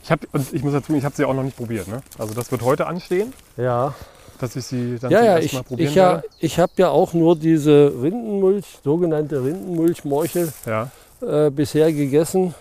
ich 0.06 0.12
habe 0.12 0.28
und 0.34 0.54
ich 0.54 0.64
muss 0.64 0.74
dazu, 0.74 0.94
ich 0.94 1.04
habe 1.04 1.16
sie 1.16 1.26
auch 1.26 1.34
noch 1.34 1.42
nicht 1.42 1.58
probiert. 1.58 1.88
Ne? 1.88 2.04
Also 2.20 2.36
das 2.36 2.52
wird 2.52 2.62
heute 2.62 2.86
anstehen, 2.86 3.34
ja. 3.58 3.96
dass 4.40 4.56
ich 4.56 4.64
sie 4.64 5.00
dann 5.00 5.10
Ja, 5.10 5.18
zum 5.18 5.26
ja, 5.26 5.32
ersten 5.34 5.46
ich, 5.46 5.54
Mal 5.54 5.64
probieren 5.64 5.90
ich, 5.90 5.96
ja, 5.96 6.12
werde. 6.12 6.28
ich 6.40 6.60
habe 6.60 6.74
ja 6.78 6.90
auch 6.90 7.14
nur 7.14 7.36
diese 7.36 7.92
Rindenmulch, 8.00 8.66
sogenannte 8.84 9.44
Rindenmulchmorchel, 9.44 10.54
Ja. 10.68 10.92
äh, 11.22 11.50
bisher 11.50 11.92
gegessen. 11.92 12.54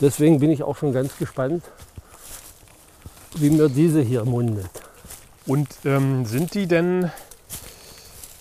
Deswegen 0.00 0.38
bin 0.38 0.50
ich 0.50 0.62
auch 0.62 0.76
schon 0.76 0.92
ganz 0.92 1.16
gespannt, 1.18 1.64
wie 3.34 3.50
mir 3.50 3.68
diese 3.68 4.00
hier 4.00 4.24
mundet. 4.24 4.70
Und 5.44 5.68
ähm, 5.84 6.24
sind 6.24 6.54
die 6.54 6.68
denn, 6.68 7.10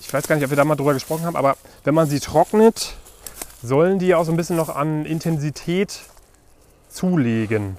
ich 0.02 0.14
weiß 0.14 0.28
gar 0.28 0.36
nicht, 0.36 0.46
ob 0.46 0.52
wir 0.52 0.58
da 0.58 0.66
mal 0.66 0.76
drüber 0.76 0.94
gesprochen 0.94 1.26
haben, 1.26 1.36
aber 1.36 1.58
wenn 1.84 1.96
man 1.96 2.08
sie 2.08 2.20
trocknet, 2.20 2.94
sollen 3.64 3.98
die 3.98 4.14
auch 4.14 4.24
so 4.24 4.32
ein 4.32 4.38
bisschen 4.38 4.56
noch 4.56 4.70
an 4.70 5.06
Intensität 5.06 6.02
zulegen? 6.90 7.78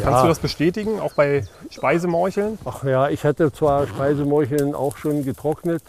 Kannst 0.00 0.24
du 0.24 0.28
das 0.28 0.38
bestätigen, 0.38 1.00
auch 1.00 1.12
bei 1.12 1.44
Speisemorcheln? 1.70 2.58
Ach 2.64 2.84
ja, 2.84 3.08
ich 3.08 3.24
hatte 3.24 3.52
zwar 3.52 3.86
Speisemorcheln 3.86 4.74
auch 4.74 4.96
schon 4.96 5.24
getrocknet, 5.24 5.82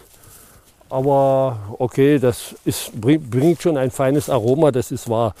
aber 0.90 1.58
okay, 1.78 2.18
das 2.18 2.54
ist, 2.64 3.00
bringt, 3.00 3.30
bringt 3.30 3.62
schon 3.62 3.76
ein 3.76 3.90
feines 3.90 4.28
Aroma, 4.28 4.70
das 4.70 4.90
ist 4.90 5.08
wahr. 5.08 5.34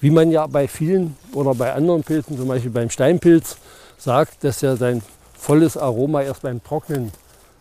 Wie 0.00 0.10
man 0.10 0.30
ja 0.30 0.46
bei 0.46 0.68
vielen 0.68 1.16
oder 1.32 1.54
bei 1.54 1.72
anderen 1.72 2.02
Pilzen, 2.02 2.36
zum 2.36 2.48
Beispiel 2.48 2.70
beim 2.70 2.90
Steinpilz, 2.90 3.56
sagt, 3.98 4.44
dass 4.44 4.62
er 4.62 4.76
sein 4.76 5.02
volles 5.36 5.76
Aroma 5.76 6.22
erst 6.22 6.42
beim 6.42 6.62
Trocknen 6.62 7.12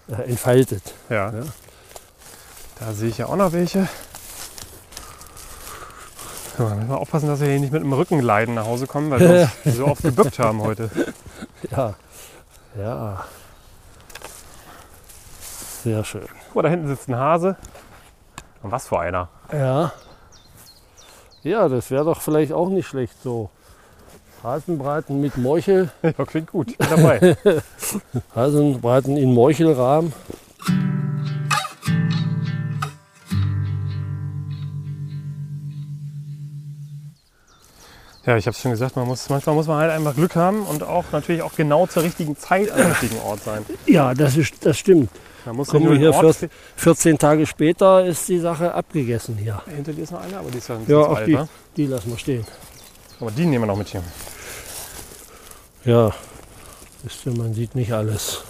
äh, 0.07 0.29
entfaltet. 0.29 0.83
Ja. 1.09 1.31
Ja. 1.31 1.43
Da 2.79 2.91
sehe 2.93 3.09
ich 3.09 3.17
ja 3.17 3.27
auch 3.27 3.35
noch 3.35 3.53
welche. 3.53 3.87
So, 6.57 6.69
dann 6.69 6.77
müssen 6.77 6.89
wir 6.89 6.97
aufpassen, 6.97 7.27
dass 7.27 7.39
wir 7.39 7.47
hier 7.47 7.59
nicht 7.59 7.73
mit 7.73 7.81
einem 7.81 7.93
Rückenleiden 7.93 8.53
nach 8.53 8.65
Hause 8.65 8.85
kommen, 8.85 9.09
weil 9.09 9.19
wir 9.19 9.49
uns 9.65 9.75
so 9.77 9.87
oft 9.87 10.03
gebückt 10.03 10.37
haben 10.39 10.61
heute. 10.61 10.89
Ja, 11.71 11.95
ja. 12.77 13.25
Sehr 15.83 16.03
schön. 16.03 16.27
Guck 16.47 16.55
mal, 16.55 16.61
da 16.63 16.69
hinten 16.69 16.87
sitzt 16.87 17.09
ein 17.09 17.15
Hase. 17.17 17.57
Und 18.61 18.71
was 18.71 18.87
für 18.87 18.99
einer. 18.99 19.29
Ja. 19.51 19.91
Ja, 21.43 21.67
das 21.67 21.91
wäre 21.91 22.05
doch 22.05 22.21
vielleicht 22.21 22.53
auch 22.53 22.69
nicht 22.69 22.87
schlecht 22.87 23.21
so. 23.21 23.49
Hasenbraten 24.43 25.19
mit 25.21 25.37
Morchel, 25.37 25.89
Ja, 26.03 26.25
klingt 26.25 26.51
gut. 26.51 26.77
Bin 26.77 26.89
dabei. 26.89 27.37
Hasenbraten 28.35 29.17
in 29.17 29.33
Morchelrahmen. 29.33 30.13
Ja, 38.25 38.37
ich 38.37 38.45
habe 38.47 38.55
es 38.55 38.61
schon 38.61 38.71
gesagt, 38.71 38.95
man 38.95 39.05
muss, 39.05 39.27
manchmal 39.29 39.53
muss 39.55 39.67
man 39.67 39.79
halt 39.79 39.91
einfach 39.91 40.15
Glück 40.15 40.35
haben 40.35 40.63
und 40.63 40.81
auch 40.81 41.03
natürlich 41.11 41.41
auch 41.41 41.53
genau 41.55 41.87
zur 41.87 42.03
richtigen 42.03 42.37
Zeit 42.37 42.71
am 42.71 42.79
richtigen 42.79 43.19
Ort 43.19 43.43
sein. 43.43 43.65
Ja, 43.85 44.13
das, 44.13 44.37
ist, 44.37 44.65
das 44.65 44.77
stimmt. 44.77 45.09
Man 45.45 45.57
muss 45.57 45.67
Kommen 45.67 45.83
nicht 45.83 45.91
wir 45.91 45.99
hier 45.99 46.11
den 46.11 46.25
Ort 46.25 46.37
14, 46.37 46.49
14 46.77 47.17
Tage 47.17 47.45
später 47.45 48.05
ist 48.05 48.29
die 48.29 48.39
Sache 48.39 48.73
abgegessen 48.73 49.35
hier. 49.35 49.61
Hinter 49.65 49.91
dir 49.91 50.03
ist 50.03 50.11
noch 50.11 50.21
einer, 50.21 50.39
aber 50.39 50.49
die 50.51 50.59
ist 50.59 50.69
ja 50.69 50.75
bisschen 50.75 50.95
Ja, 50.95 51.05
auch 51.05 51.17
alt, 51.17 51.27
die, 51.27 51.33
ne? 51.35 51.49
die 51.75 51.85
lassen 51.85 52.11
wir 52.11 52.17
stehen. 52.17 52.45
Aber 53.19 53.31
die 53.31 53.45
nehmen 53.45 53.63
wir 53.63 53.67
noch 53.67 53.77
mit 53.77 53.89
hier. 53.89 54.03
Ja, 55.83 56.13
wisst 57.03 57.25
ihr, 57.25 57.35
man 57.37 57.53
sieht 57.53 57.75
nicht 57.75 57.91
alles. 57.91 58.41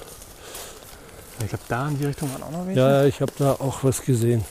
Ich 1.41 1.49
glaube, 1.49 1.63
da 1.67 1.87
in 1.87 1.97
die 1.97 2.05
Richtung 2.05 2.31
waren 2.31 2.43
auch 2.43 2.51
noch 2.51 2.67
welche. 2.67 2.79
Ja, 2.79 3.05
ich 3.05 3.19
habe 3.21 3.31
da 3.39 3.53
auch 3.53 3.83
was 3.83 4.03
gesehen. 4.03 4.45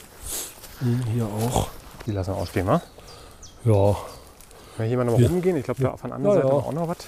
Hm, 0.80 1.00
Hier 1.14 1.26
auch. 1.26 1.68
Die 2.06 2.11
lassen 2.11 2.32
wir 2.35 2.38
ausstehen, 2.38 2.66
wa? 2.66 2.82
Ja, 3.64 3.96
Wenn 4.78 4.88
hier 4.88 4.96
mal 4.96 5.04
noch 5.04 5.12
mal 5.12 5.22
Ja. 5.22 5.28
rumgehen, 5.28 5.56
ich 5.56 5.64
glaube, 5.64 5.82
da 5.82 5.90
auf 5.90 6.02
der 6.02 6.12
anderen 6.12 6.35
Seite 6.37 6.46
ja. 6.48 6.52
auch 6.54 6.72
noch 6.72 6.88
was. 6.88 6.98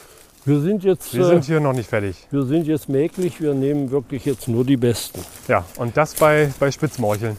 wir 0.44 0.60
sind 0.60 0.84
jetzt, 0.84 1.14
Wir 1.14 1.22
äh, 1.22 1.28
sind 1.28 1.44
hier 1.44 1.60
noch 1.60 1.72
nicht 1.72 1.88
fertig. 1.88 2.26
wir 2.30 2.42
sind 2.44 2.66
jetzt 2.66 2.88
mäglich. 2.88 3.40
Wir 3.40 3.54
nehmen 3.54 3.90
wirklich 3.90 4.24
jetzt 4.24 4.48
nur 4.48 4.64
die 4.64 4.76
besten. 4.76 5.20
Ja, 5.48 5.64
und 5.78 5.96
das 5.96 6.14
bei, 6.14 6.52
bei 6.60 6.70
Spitzmorcheln. 6.70 7.36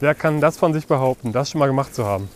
Wer 0.00 0.14
kann 0.14 0.40
das 0.40 0.56
von 0.58 0.72
sich 0.72 0.86
behaupten, 0.86 1.32
das 1.32 1.50
schon 1.50 1.58
mal 1.58 1.66
gemacht 1.66 1.94
zu 1.94 2.04
haben? 2.04 2.28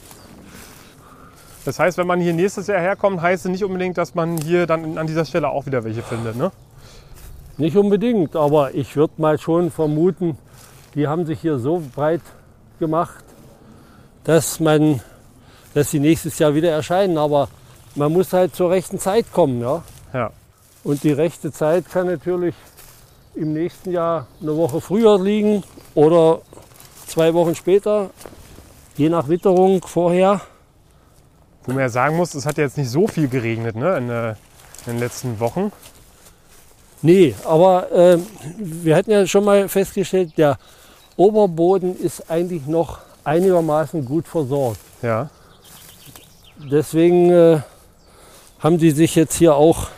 Das 1.65 1.79
heißt, 1.79 1.99
wenn 1.99 2.07
man 2.07 2.21
hier 2.21 2.33
nächstes 2.33 2.67
Jahr 2.67 2.81
herkommt, 2.81 3.21
heißt 3.21 3.45
es 3.45 3.51
nicht 3.51 3.65
unbedingt, 3.65 3.99
dass 3.99 4.15
man 4.15 4.39
hier 4.39 4.67
dann 4.67 4.97
an 4.97 5.07
dieser 5.07 5.25
Stelle 5.25 5.49
auch 5.49 5.67
wieder 5.67 5.85
welche 5.85 6.03
findet. 6.03 6.37
Ne? 6.37 6.51
Nicht 7.59 7.77
unbedingt, 7.77 8.37
aber 8.37 8.75
ich 8.75 8.97
würde 8.97 9.15
mal 9.19 9.39
schon 9.39 9.71
vermuten, 9.71 10.39
die 10.95 11.09
haben 11.09 11.27
sich 11.27 11.41
hier 11.41 11.59
so 11.59 11.83
breit 11.95 12.23
gemacht, 12.79 13.25
dass 14.25 14.61
man, 14.61 15.01
dass 15.79 15.93
sie 15.93 16.01
nächstes 16.01 16.37
Jahr 16.41 16.55
wieder 16.55 16.71
erscheinen. 16.71 17.17
Aber 17.19 17.49
man 17.95 18.13
muss 18.13 18.33
halt 18.33 18.55
zur 18.55 18.71
rechten 18.71 18.99
Zeit 18.99 19.33
kommen, 19.33 19.61
ja. 19.61 19.85
Ja. 20.13 20.33
Und 20.83 21.05
die 21.05 21.13
rechte 21.13 21.53
Zeit 21.53 21.89
kann 21.89 22.07
natürlich 22.07 22.55
im 23.37 23.53
nächsten 23.53 23.93
Jahr 23.93 24.27
eine 24.41 24.57
Woche 24.57 24.81
früher 24.81 25.21
liegen 25.21 25.63
oder 25.95 26.41
zwei 27.07 27.33
Wochen 27.33 27.55
später, 27.55 28.11
je 28.97 29.09
nach 29.09 29.29
Witterung 29.29 29.81
vorher. 29.83 30.41
Wo 31.65 31.73
man 31.73 31.83
ja 31.83 31.89
sagen 31.89 32.17
muss, 32.17 32.35
es 32.35 32.45
hat 32.45 32.59
jetzt 32.59 32.77
nicht 32.77 32.91
so 32.91 33.07
viel 33.07 33.29
geregnet 33.29 33.77
ne, 33.77 33.97
in, 33.99 34.11
äh, 34.11 34.31
in 34.87 34.95
den 34.95 34.99
letzten 34.99 35.39
Wochen. 35.39 35.71
Nee, 37.03 37.37
aber 37.45 37.93
äh, 37.93 38.19
wir 38.59 38.97
hatten 38.97 39.13
ja 39.13 39.25
schon 39.27 39.45
mal 39.45 39.69
festgestellt, 39.69 40.37
der 40.37 40.59
Oberboden 41.17 41.97
ist 41.97 42.29
eigentlich 42.29 42.67
noch 42.67 42.99
einigermaßen 43.23 44.05
gut 44.05 44.27
versorgt. 44.27 44.81
Ja. 45.03 45.31
Deswegen 46.59 47.31
äh, 47.31 47.61
haben 48.59 48.79
die 48.79 48.91
sich 48.91 49.15
jetzt 49.15 49.37
hier 49.37 49.55
auch 49.55 49.89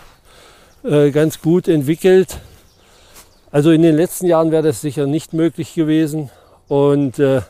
äh, 0.84 1.10
ganz 1.10 1.40
gut 1.40 1.68
entwickelt. 1.68 2.38
Also 3.50 3.70
in 3.70 3.82
den 3.82 3.96
letzten 3.96 4.26
Jahren 4.26 4.50
wäre 4.50 4.62
das 4.62 4.80
sicher 4.80 5.06
nicht 5.06 5.32
möglich 5.32 5.74
gewesen. 5.74 6.30
Und 6.68 7.18
äh, 7.18 7.42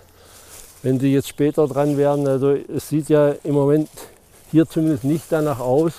wenn 0.83 0.99
sie 1.01 1.13
jetzt 1.13 1.29
später 1.29 1.67
dran 1.67 1.97
wären, 1.99 2.27
also 2.27 2.53
es 2.53 2.89
sieht 2.89 3.09
ja 3.09 3.35
im 3.45 3.55
Moment 3.55 3.89
hier 4.51 4.67
zumindest 4.67 5.05
nicht 5.05 5.25
danach 5.29 5.61
aus, 5.61 5.93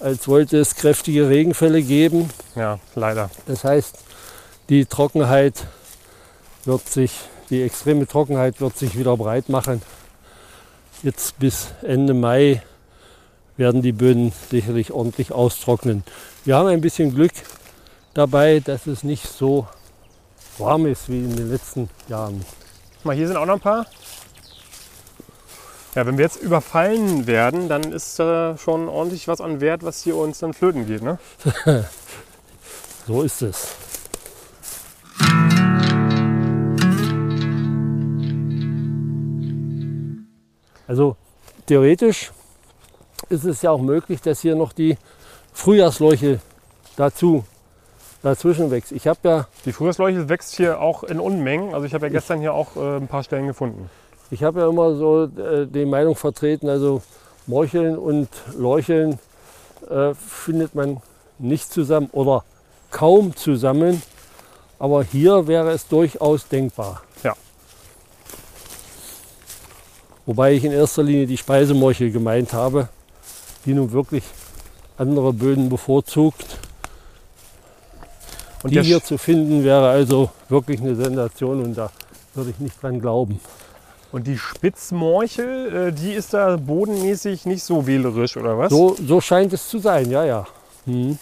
als 0.00 0.28
wollte 0.28 0.58
es 0.58 0.74
kräftige 0.74 1.28
Regenfälle 1.28 1.82
geben. 1.82 2.28
Ja, 2.56 2.78
leider. 2.94 3.30
Das 3.46 3.64
heißt, 3.64 3.96
die 4.68 4.84
Trockenheit 4.84 5.64
wird 6.64 6.86
sich, 6.88 7.12
die 7.50 7.62
extreme 7.62 8.06
Trockenheit 8.06 8.60
wird 8.60 8.76
sich 8.76 8.98
wieder 8.98 9.16
breit 9.16 9.48
machen. 9.48 9.80
Jetzt 11.02 11.38
bis 11.40 11.68
Ende 11.82 12.14
Mai 12.14 12.62
werden 13.56 13.82
die 13.82 13.92
Böden 13.92 14.32
sicherlich 14.50 14.92
ordentlich 14.92 15.32
austrocknen. 15.32 16.04
Wir 16.44 16.56
haben 16.56 16.68
ein 16.68 16.80
bisschen 16.80 17.12
Glück 17.12 17.32
dabei, 18.14 18.60
dass 18.60 18.86
es 18.86 19.02
nicht 19.02 19.26
so 19.26 19.66
warm 20.58 20.86
ist 20.86 21.08
wie 21.08 21.18
in 21.18 21.34
den 21.34 21.50
letzten 21.50 21.90
Jahren. 22.08 22.44
Mal, 23.02 23.16
hier 23.16 23.26
sind 23.26 23.36
auch 23.36 23.46
noch 23.46 23.54
ein 23.54 23.60
paar. 23.60 23.86
Ja, 25.96 26.06
wenn 26.06 26.18
wir 26.18 26.24
jetzt 26.24 26.40
überfallen 26.40 27.26
werden, 27.26 27.68
dann 27.68 27.82
ist 27.92 28.20
äh, 28.20 28.56
schon 28.56 28.88
ordentlich 28.88 29.26
was 29.26 29.40
an 29.40 29.60
Wert, 29.60 29.82
was 29.82 30.02
hier 30.02 30.16
uns 30.16 30.38
dann 30.38 30.54
flöten 30.54 30.86
geht. 30.86 31.02
Ne? 31.02 31.18
So 33.04 33.22
ist 33.22 33.42
es. 33.42 33.74
Also 40.92 41.16
theoretisch 41.64 42.32
ist 43.30 43.44
es 43.44 43.62
ja 43.62 43.70
auch 43.70 43.80
möglich, 43.80 44.20
dass 44.20 44.42
hier 44.42 44.54
noch 44.54 44.74
die 44.74 44.98
Frühjahrsleuche 45.54 46.38
dazu 46.98 47.46
dazwischen 48.22 48.70
wächst. 48.70 48.92
Ich 48.92 49.06
habe 49.06 49.18
ja, 49.24 49.48
Die 49.64 49.72
Frühjahrsleuche 49.72 50.28
wächst 50.28 50.54
hier 50.54 50.82
auch 50.82 51.02
in 51.02 51.18
Unmengen. 51.18 51.72
Also 51.72 51.86
ich 51.86 51.94
habe 51.94 52.08
ja 52.08 52.12
gestern 52.12 52.40
hier 52.40 52.52
auch 52.52 52.76
äh, 52.76 52.96
ein 52.98 53.08
paar 53.08 53.22
Stellen 53.22 53.46
gefunden. 53.46 53.88
ich 54.30 54.42
habe 54.44 54.60
ja 54.60 54.68
immer 54.68 54.94
so 54.94 55.24
äh, 55.24 55.66
die 55.66 55.86
Meinung 55.86 56.14
vertreten, 56.14 56.68
also 56.68 57.00
Morcheln 57.46 57.96
und 57.96 58.28
Leucheln 58.54 59.18
äh, 59.88 60.12
findet 60.12 60.74
man 60.74 61.00
nicht 61.38 61.72
zusammen 61.72 62.10
oder 62.12 62.44
kaum 62.90 63.34
zusammen. 63.34 64.02
Aber 64.78 65.02
hier 65.04 65.46
wäre 65.46 65.70
es 65.70 65.88
durchaus 65.88 66.48
denkbar. 66.48 67.00
Ja. 67.22 67.34
Wobei 70.26 70.52
ich 70.54 70.64
in 70.64 70.72
erster 70.72 71.02
Linie 71.02 71.26
die 71.26 71.36
Speisemorchel 71.36 72.10
gemeint 72.12 72.52
habe, 72.52 72.88
die 73.64 73.74
nun 73.74 73.92
wirklich 73.92 74.24
andere 74.96 75.32
Böden 75.32 75.68
bevorzugt. 75.68 76.58
Und 78.62 78.70
die 78.72 78.80
hier 78.82 79.02
zu 79.02 79.18
finden 79.18 79.64
wäre 79.64 79.88
also 79.88 80.30
wirklich 80.48 80.80
eine 80.80 80.94
Sensation 80.94 81.62
und 81.62 81.76
da 81.76 81.90
würde 82.34 82.50
ich 82.50 82.58
nicht 82.58 82.80
dran 82.80 83.00
glauben. 83.00 83.40
Und 84.12 84.26
die 84.26 84.36
Spitzmorchel, 84.36 85.88
äh, 85.88 85.92
die 85.92 86.12
ist 86.12 86.34
da 86.34 86.56
bodenmäßig 86.56 87.46
nicht 87.46 87.64
so 87.64 87.86
wählerisch, 87.86 88.36
oder 88.36 88.58
was? 88.58 88.70
So, 88.70 88.94
so 88.94 89.20
scheint 89.20 89.52
es 89.54 89.68
zu 89.68 89.78
sein, 89.78 90.10
ja, 90.10 90.24
ja. 90.24 90.46
Hm. 90.84 91.18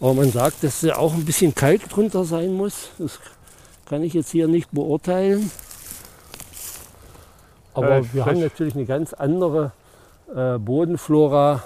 Aber 0.00 0.14
man 0.14 0.32
sagt, 0.32 0.64
dass 0.64 0.82
ja 0.82 0.96
auch 0.96 1.14
ein 1.14 1.24
bisschen 1.24 1.54
Kalk 1.54 1.88
drunter 1.88 2.24
sein 2.24 2.54
muss. 2.54 2.88
Das 2.98 3.20
kann 3.86 4.02
ich 4.02 4.14
jetzt 4.14 4.30
hier 4.30 4.48
nicht 4.48 4.70
beurteilen. 4.72 5.50
Aber 7.74 7.96
Äh, 7.98 8.04
wir 8.12 8.26
haben 8.26 8.40
natürlich 8.40 8.74
eine 8.74 8.84
ganz 8.84 9.12
andere 9.12 9.72
äh, 10.34 10.58
Bodenflora 10.58 11.62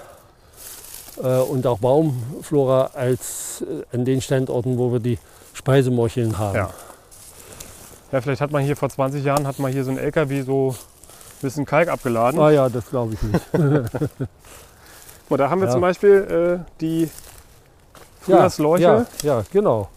äh, 1.21 1.39
und 1.39 1.65
auch 1.67 1.79
Baumflora 1.79 2.91
als 2.93 3.63
äh, 3.67 3.95
an 3.95 4.05
den 4.05 4.21
Standorten, 4.21 4.77
wo 4.77 4.91
wir 4.91 4.99
die 4.99 5.17
Speisemorcheln 5.53 6.37
haben. 6.37 6.55
Ja. 6.55 6.69
Ja, 8.11 8.21
vielleicht 8.21 8.41
hat 8.41 8.51
man 8.51 8.63
hier 8.63 8.75
vor 8.77 8.89
20 8.89 9.23
Jahren 9.25 9.47
hat 9.47 9.59
man 9.59 9.71
hier 9.71 9.83
so 9.83 9.91
ein 9.91 9.97
LKW 9.97 10.41
so 10.43 10.69
ein 10.69 11.41
bisschen 11.41 11.65
Kalk 11.65 11.89
abgeladen. 11.89 12.39
Ah 12.39 12.51
ja, 12.51 12.69
das 12.69 12.89
glaube 12.89 13.13
ich 13.15 13.21
nicht. 13.23 13.45
Und 15.29 15.37
da 15.39 15.49
haben 15.49 15.59
wir 15.59 15.67
Ja. 15.67 15.71
zum 15.71 15.81
Beispiel 15.81 16.61
äh, 16.61 16.71
die 16.81 17.01
ja, 17.03 17.09
Frühjahrsleuche 18.21 18.81
ja, 18.81 19.05
ja, 19.23 19.43
genau. 19.51 19.89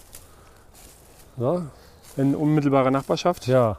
Ja, 1.36 1.62
in 2.16 2.34
unmittelbarer 2.34 2.90
Nachbarschaft. 2.90 3.46
Ja. 3.46 3.76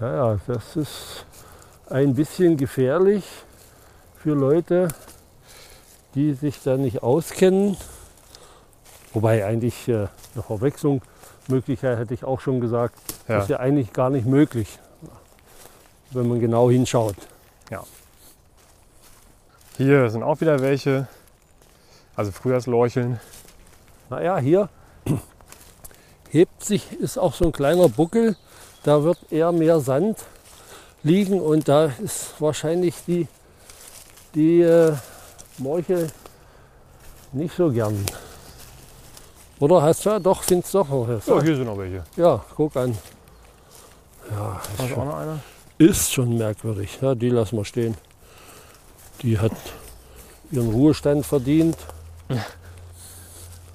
Ja, 0.00 0.14
ja, 0.32 0.40
das 0.46 0.76
ist 0.76 1.26
ein 1.88 2.14
bisschen 2.14 2.56
gefährlich 2.56 3.24
für 4.18 4.34
Leute, 4.34 4.88
die 6.14 6.34
sich 6.34 6.62
da 6.62 6.76
nicht 6.76 7.02
auskennen. 7.02 7.76
Wobei 9.12 9.46
eigentlich 9.46 9.88
äh, 9.88 10.08
eine 10.34 10.42
Verwechslungsmöglichkeit 10.46 11.98
hätte 11.98 12.12
ich 12.14 12.24
auch 12.24 12.40
schon 12.40 12.60
gesagt, 12.60 12.98
Ja. 13.28 13.38
ist 13.38 13.48
ja 13.48 13.58
eigentlich 13.58 13.92
gar 13.92 14.10
nicht 14.10 14.26
möglich, 14.26 14.78
wenn 16.10 16.28
man 16.28 16.40
genau 16.40 16.70
hinschaut. 16.70 17.16
Hier 19.78 20.08
sind 20.08 20.22
auch 20.22 20.40
wieder 20.40 20.60
welche. 20.60 21.06
Also 22.14 22.32
Frühjahrsleucheln. 22.32 23.20
Naja, 24.08 24.38
hier 24.38 24.70
hebt 26.30 26.64
sich, 26.64 26.98
ist 26.98 27.18
auch 27.18 27.34
so 27.34 27.44
ein 27.44 27.52
kleiner 27.52 27.90
Buckel, 27.90 28.36
da 28.86 29.02
wird 29.02 29.18
eher 29.30 29.50
mehr 29.52 29.80
Sand 29.80 30.18
liegen 31.02 31.40
und 31.40 31.66
da 31.68 31.86
ist 32.02 32.40
wahrscheinlich 32.40 32.94
die, 33.06 33.26
die 34.34 34.60
äh, 34.62 34.92
Morche 35.58 36.06
nicht 37.32 37.54
so 37.56 37.70
gern. 37.70 38.04
Oder 39.58 39.82
hast 39.82 40.04
du 40.04 40.10
ja 40.10 40.18
doch, 40.20 40.42
findest 40.42 40.72
du 40.74 40.78
doch 40.78 40.88
noch. 40.88 41.08
was. 41.08 41.26
Ja, 41.26 41.42
hier 41.42 41.56
sind 41.56 41.66
noch 41.66 41.78
welche. 41.78 42.04
Ja, 42.16 42.44
guck 42.54 42.76
an. 42.76 42.96
Ja, 44.30 44.60
ist 44.78 44.88
schon, 44.90 45.40
ist 45.78 46.12
schon 46.12 46.36
merkwürdig. 46.38 46.98
Ja, 47.00 47.14
die 47.14 47.30
lassen 47.30 47.56
wir 47.56 47.64
stehen. 47.64 47.96
Die 49.22 49.38
hat 49.38 49.52
ihren 50.50 50.70
Ruhestand 50.70 51.24
verdient. 51.26 51.76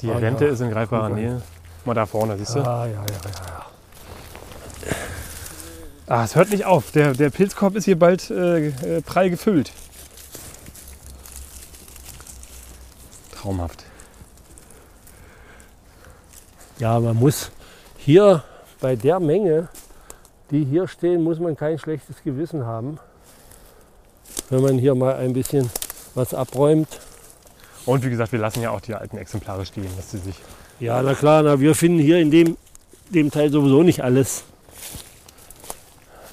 Die 0.02 0.10
Ah, 0.10 0.18
Rente 0.18 0.46
ja. 0.46 0.52
ist 0.52 0.62
in 0.62 0.70
greifbarer. 0.70 1.10
Nähe. 1.10 1.42
Mal 1.84 1.94
da 1.96 2.06
vorne, 2.06 2.38
siehst 2.38 2.56
du? 2.56 2.60
Ah, 2.62 2.86
ja, 2.86 2.94
ja, 2.94 3.02
ja. 3.02 3.66
Ah, 6.12 6.26
es 6.26 6.36
hört 6.36 6.50
nicht 6.50 6.66
auf. 6.66 6.92
Der, 6.92 7.14
der 7.14 7.30
Pilzkorb 7.30 7.74
ist 7.78 7.86
hier 7.86 7.98
bald 7.98 8.30
äh, 8.30 8.68
äh, 8.68 9.02
prall 9.02 9.30
gefüllt. 9.30 9.72
Traumhaft. 13.32 13.86
Ja, 16.80 17.00
man 17.00 17.16
muss 17.16 17.50
hier 17.96 18.44
bei 18.82 18.98
der 18.98 19.22
Menge, 19.22 19.70
die 20.50 20.66
hier 20.66 20.86
stehen, 20.90 21.24
muss 21.24 21.40
man 21.40 21.56
kein 21.56 21.80
schlechtes 21.80 22.22
Gewissen 22.26 22.66
haben. 22.66 23.00
Wenn 24.50 24.64
man 24.64 24.78
hier 24.80 24.96
mal 24.96 25.16
ein 25.16 25.32
bisschen 25.32 25.70
was 26.14 26.34
abräumt. 26.34 26.90
Und 27.86 28.04
wie 28.04 28.10
gesagt, 28.10 28.34
wir 28.34 28.40
lassen 28.40 28.62
ja 28.62 28.72
auch 28.72 28.82
die 28.82 28.96
alten 28.96 29.18
Exemplare 29.18 29.66
stehen, 29.66 29.88
dass 29.96 30.12
sie 30.12 30.18
sich. 30.18 30.36
Ja, 30.78 31.02
na 31.02 31.14
klar, 31.14 31.42
na, 31.42 31.62
wir 31.62 31.74
finden 31.74 32.00
hier 32.00 32.20
in 32.20 32.32
dem, 32.32 32.58
dem 33.12 33.32
Teil 33.32 33.50
sowieso 33.50 33.82
nicht 33.82 34.04
alles. 34.04 34.44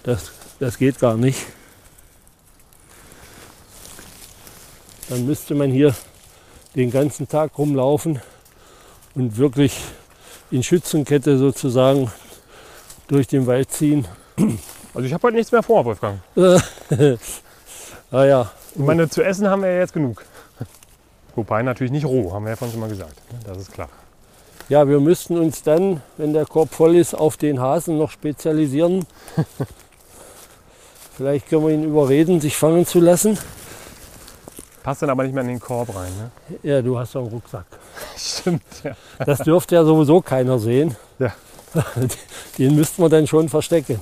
Das, 0.09 0.33
das 0.59 0.79
geht 0.79 0.99
gar 0.99 1.19
nicht. 1.19 1.39
Dann 5.11 5.27
müsste 5.27 5.55
man 5.55 5.71
hier 5.71 5.95
den 6.75 6.91
ganzen 6.91 7.29
Tag 7.29 7.59
rumlaufen 7.59 8.19
und 9.15 9.37
wirklich 9.37 9.79
in 10.51 10.63
Schützenkette 10.63 11.37
sozusagen 11.37 12.11
durch 13.09 13.27
den 13.27 13.47
Wald 13.47 13.71
ziehen. 13.71 14.09
Also 14.95 15.07
ich 15.07 15.13
habe 15.13 15.25
heute 15.25 15.37
nichts 15.37 15.53
mehr 15.53 15.63
vor, 15.63 15.85
Wolfgang. 15.85 16.21
Naja, 18.11 18.51
Ich 18.75 18.79
meine, 18.81 19.11
zu 19.11 19.23
essen 19.23 19.47
haben 19.47 19.61
wir 19.61 19.71
ja 19.71 19.81
jetzt 19.81 19.93
genug. 19.93 20.25
Wobei 21.35 21.63
natürlich 21.63 21.93
nicht 21.93 22.07
roh, 22.07 22.33
haben 22.33 22.47
wir 22.47 22.53
ja 22.53 22.57
vorhin 22.57 22.73
schon 22.73 22.81
mal 22.81 22.89
gesagt. 22.89 23.21
Das 23.45 23.59
ist 23.59 23.73
klar. 23.73 23.91
ja, 24.71 24.89
wir 24.89 25.01
müssten 25.01 25.37
uns 25.37 25.63
dann, 25.63 26.01
wenn 26.17 26.33
der 26.33 26.47
Korb 26.47 26.73
voll 26.73 26.97
ist, 26.97 27.13
auf 27.13 27.37
den 27.37 27.61
Hasen 27.61 27.99
noch 27.99 28.11
spezialisieren. 28.11 29.05
Vielleicht 31.19 31.49
können 31.49 31.67
wir 31.67 31.75
ihn 31.75 31.83
überreden, 31.83 32.41
sich 32.41 32.57
fangen 32.57 32.87
zu 32.87 33.01
lassen. 33.01 33.37
Passt 34.85 35.03
dann 35.03 35.11
aber 35.11 35.25
nicht 35.25 35.35
mehr 35.35 35.43
in 35.43 35.49
den 35.49 35.59
Korb 35.59 35.93
rein. 35.93 36.13
Ne? 36.17 36.31
Ja, 36.63 36.81
du 36.81 36.97
hast 36.97 37.17
doch 37.17 37.23
einen 37.23 37.31
Rucksack. 37.31 37.67
Stimmt, 38.17 38.63
ja. 38.85 38.93
Das 39.27 39.41
dürfte 39.41 39.75
ja 39.75 39.85
sowieso 39.85 40.21
keiner 40.21 40.61
sehen. 40.61 40.97
Ja. 41.19 41.35
Den 42.59 42.77
müssten 42.77 43.03
wir 43.03 43.09
dann 43.09 43.27
schon 43.27 43.49
verstecken. 43.49 44.01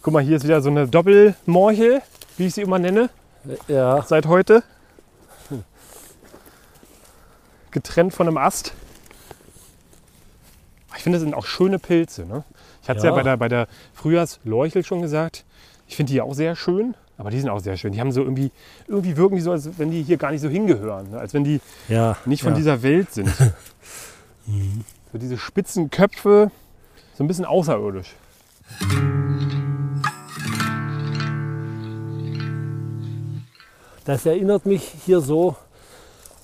Guck 0.00 0.14
mal, 0.14 0.22
hier 0.22 0.38
ist 0.38 0.44
wieder 0.44 0.62
so 0.62 0.70
eine 0.70 0.88
Doppelmorchel, 0.88 2.00
wie 2.38 2.46
ich 2.46 2.54
sie 2.54 2.62
immer 2.62 2.78
nenne, 2.78 3.10
Ja, 3.68 4.00
seit 4.00 4.24
heute. 4.24 4.62
Getrennt 7.70 8.14
von 8.14 8.28
einem 8.28 8.38
Ast. 8.38 8.72
Ich 10.96 11.02
finde, 11.02 11.18
das 11.18 11.22
sind 11.22 11.34
auch 11.34 11.44
schöne 11.44 11.78
Pilze. 11.78 12.24
Ne? 12.24 12.44
Ich 12.82 12.88
hatte 12.88 12.96
es 12.96 13.04
ja. 13.04 13.10
Ja. 13.10 13.16
bei 13.16 13.22
der, 13.22 13.36
bei 13.36 13.48
der 13.48 13.68
Frühjahrsleuchel 13.92 14.84
schon 14.86 15.02
gesagt. 15.02 15.44
Ich 15.90 15.96
finde 15.96 16.12
die 16.12 16.20
auch 16.20 16.34
sehr 16.34 16.54
schön, 16.54 16.94
aber 17.18 17.30
die 17.30 17.40
sind 17.40 17.48
auch 17.50 17.58
sehr 17.58 17.76
schön. 17.76 17.90
Die 17.90 17.98
haben 17.98 18.12
so 18.12 18.22
irgendwie, 18.22 18.52
irgendwie 18.86 19.16
wirken 19.16 19.34
die 19.34 19.40
so, 19.40 19.50
als 19.50 19.76
wenn 19.76 19.90
die 19.90 20.04
hier 20.04 20.18
gar 20.18 20.30
nicht 20.30 20.40
so 20.40 20.48
hingehören. 20.48 21.10
Ne? 21.10 21.18
Als 21.18 21.34
wenn 21.34 21.42
die 21.42 21.60
ja. 21.88 22.16
nicht 22.26 22.44
von 22.44 22.52
ja. 22.52 22.58
dieser 22.58 22.80
Welt 22.84 23.12
sind. 23.12 23.28
so 24.46 25.18
diese 25.18 25.36
spitzen 25.36 25.90
Köpfe, 25.90 26.52
so 27.18 27.24
ein 27.24 27.26
bisschen 27.26 27.44
außerirdisch. 27.44 28.14
Das 34.04 34.24
erinnert 34.26 34.66
mich 34.66 34.94
hier 35.04 35.20
so 35.20 35.56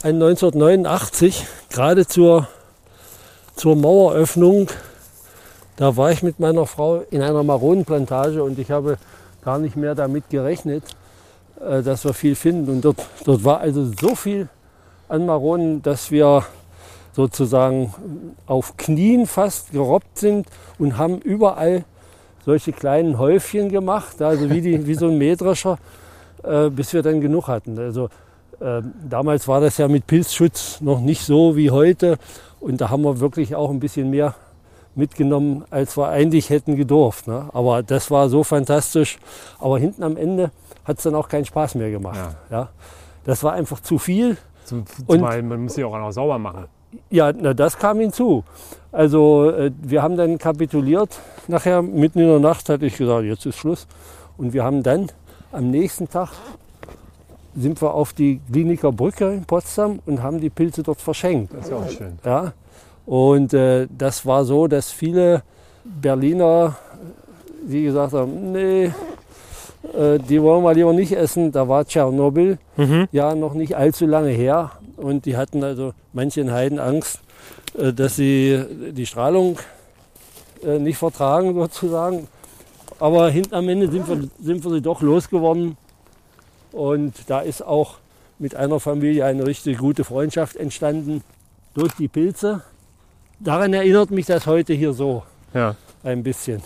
an 0.02 0.14
1989, 0.14 1.46
gerade 1.70 2.04
zur, 2.04 2.48
zur 3.54 3.76
Maueröffnung. 3.76 4.70
Da 5.76 5.96
war 5.96 6.10
ich 6.10 6.24
mit 6.24 6.40
meiner 6.40 6.66
Frau 6.66 7.02
in 7.12 7.22
einer 7.22 7.44
Maronenplantage 7.44 8.42
und 8.42 8.58
ich 8.58 8.72
habe 8.72 8.98
gar 9.46 9.60
nicht 9.60 9.76
mehr 9.76 9.94
damit 9.94 10.28
gerechnet, 10.28 10.82
äh, 11.60 11.80
dass 11.80 12.04
wir 12.04 12.12
viel 12.12 12.34
finden. 12.34 12.68
Und 12.68 12.84
dort, 12.84 12.98
dort 13.24 13.44
war 13.44 13.60
also 13.60 13.86
so 14.00 14.16
viel 14.16 14.48
an 15.08 15.24
Maronen, 15.24 15.82
dass 15.82 16.10
wir 16.10 16.44
sozusagen 17.12 17.94
auf 18.46 18.76
Knien 18.76 19.24
fast 19.26 19.70
gerobbt 19.70 20.18
sind 20.18 20.48
und 20.80 20.98
haben 20.98 21.20
überall 21.20 21.84
solche 22.44 22.72
kleinen 22.72 23.18
Häufchen 23.18 23.68
gemacht, 23.68 24.20
also 24.20 24.50
wie, 24.50 24.60
die, 24.60 24.84
wie 24.84 24.94
so 24.94 25.06
ein 25.06 25.16
Mähdrescher, 25.16 25.78
äh, 26.42 26.68
bis 26.68 26.92
wir 26.92 27.02
dann 27.02 27.20
genug 27.20 27.46
hatten. 27.46 27.78
Also 27.78 28.06
äh, 28.58 28.82
damals 29.08 29.46
war 29.46 29.60
das 29.60 29.78
ja 29.78 29.86
mit 29.86 30.08
Pilzschutz 30.08 30.80
noch 30.80 31.00
nicht 31.00 31.24
so 31.24 31.56
wie 31.56 31.70
heute 31.70 32.18
und 32.58 32.80
da 32.80 32.90
haben 32.90 33.02
wir 33.02 33.20
wirklich 33.20 33.54
auch 33.54 33.70
ein 33.70 33.78
bisschen 33.78 34.10
mehr 34.10 34.34
mitgenommen, 34.96 35.64
als 35.70 35.96
wir 35.96 36.08
eigentlich 36.08 36.50
hätten 36.50 36.76
gedurft. 36.76 37.26
Ne? 37.28 37.48
Aber 37.52 37.82
das 37.82 38.10
war 38.10 38.28
so 38.28 38.42
fantastisch. 38.42 39.18
Aber 39.58 39.78
hinten 39.78 40.02
am 40.02 40.16
Ende 40.16 40.50
hat 40.84 40.98
es 40.98 41.04
dann 41.04 41.14
auch 41.14 41.28
keinen 41.28 41.44
Spaß 41.44 41.74
mehr 41.74 41.90
gemacht. 41.90 42.18
Ja. 42.50 42.68
Das 43.24 43.42
war 43.44 43.52
einfach 43.52 43.80
zu 43.80 43.98
viel. 43.98 44.36
Zum, 44.64 44.84
Und- 45.06 45.20
man 45.20 45.62
muss 45.64 45.74
sie 45.74 45.84
auch 45.84 45.96
noch 45.96 46.10
sauber 46.12 46.38
machen. 46.38 46.64
Ja, 47.10 47.32
na, 47.32 47.52
das 47.52 47.76
kam 47.78 48.00
hinzu. 48.00 48.42
Also 48.90 49.50
äh, 49.50 49.70
wir 49.82 50.02
haben 50.02 50.16
dann 50.16 50.38
kapituliert. 50.38 51.18
Nachher 51.46 51.82
mitten 51.82 52.20
in 52.20 52.28
der 52.28 52.38
Nacht 52.40 52.68
hatte 52.68 52.86
ich 52.86 52.96
gesagt, 52.96 53.24
jetzt 53.24 53.44
ist 53.44 53.56
Schluss. 53.58 53.86
Und 54.38 54.52
wir 54.54 54.64
haben 54.64 54.82
dann 54.82 55.08
am 55.52 55.70
nächsten 55.70 56.08
Tag 56.08 56.30
sind 57.54 57.80
wir 57.82 57.92
auf 57.94 58.12
die 58.12 58.40
Kliniker 58.50 58.92
Brücke 58.92 59.32
in 59.32 59.44
Potsdam 59.44 60.00
und 60.06 60.22
haben 60.22 60.40
die 60.40 60.50
Pilze 60.50 60.82
dort 60.82 61.00
verschenkt. 61.00 61.52
Das 61.54 61.64
ist 61.64 61.70
ja 61.70 61.76
auch 61.76 61.90
schön. 61.90 62.18
Ja? 62.24 62.52
Und 63.06 63.54
äh, 63.54 63.86
das 63.96 64.26
war 64.26 64.44
so, 64.44 64.66
dass 64.66 64.90
viele 64.90 65.42
Berliner, 65.84 66.76
die 67.62 67.84
gesagt 67.84 68.12
haben, 68.12 68.52
nee, 68.52 68.86
äh, 69.96 70.18
die 70.18 70.42
wollen 70.42 70.64
wir 70.64 70.74
lieber 70.74 70.92
nicht 70.92 71.12
essen. 71.12 71.52
Da 71.52 71.68
war 71.68 71.86
Tschernobyl 71.86 72.58
Mhm. 72.76 73.08
ja 73.12 73.34
noch 73.34 73.54
nicht 73.54 73.76
allzu 73.76 74.06
lange 74.06 74.30
her. 74.30 74.72
Und 74.96 75.24
die 75.24 75.36
hatten 75.36 75.62
also 75.62 75.92
manche 76.12 76.40
in 76.40 76.50
Heiden 76.52 76.78
Angst, 76.80 77.20
äh, 77.78 77.92
dass 77.92 78.16
sie 78.16 78.64
die 78.90 79.06
Strahlung 79.06 79.58
äh, 80.64 80.78
nicht 80.78 80.98
vertragen 80.98 81.54
sozusagen. 81.54 82.26
Aber 82.98 83.28
hinten 83.30 83.54
am 83.54 83.68
Ende 83.68 83.90
sind 83.90 84.08
wir, 84.08 84.28
sind 84.42 84.64
wir 84.64 84.70
sie 84.72 84.80
doch 84.80 85.00
losgeworden. 85.00 85.76
Und 86.72 87.14
da 87.28 87.40
ist 87.40 87.64
auch 87.64 87.98
mit 88.38 88.54
einer 88.56 88.80
Familie 88.80 89.24
eine 89.24 89.46
richtig 89.46 89.78
gute 89.78 90.02
Freundschaft 90.02 90.56
entstanden 90.56 91.22
durch 91.74 91.92
die 91.94 92.08
Pilze. 92.08 92.62
Daran 93.38 93.72
erinnert 93.74 94.10
mich 94.10 94.26
das 94.26 94.46
heute 94.46 94.72
hier 94.72 94.92
so 94.92 95.22
Ja. 95.52 95.76
ein 96.02 96.22
bisschen. 96.22 96.62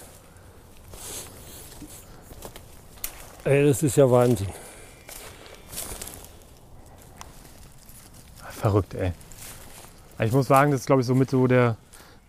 Ey, 3.44 3.66
das 3.66 3.82
ist 3.82 3.96
ja 3.96 4.08
Wahnsinn. 4.10 4.48
Verrückt, 8.50 8.94
ey. 8.94 9.12
Ich 10.22 10.32
muss 10.32 10.46
sagen, 10.48 10.70
das 10.70 10.80
ist, 10.82 10.86
glaube 10.86 11.00
ich, 11.00 11.06
so 11.06 11.14
mit 11.14 11.30
so 11.30 11.46
der, 11.46 11.76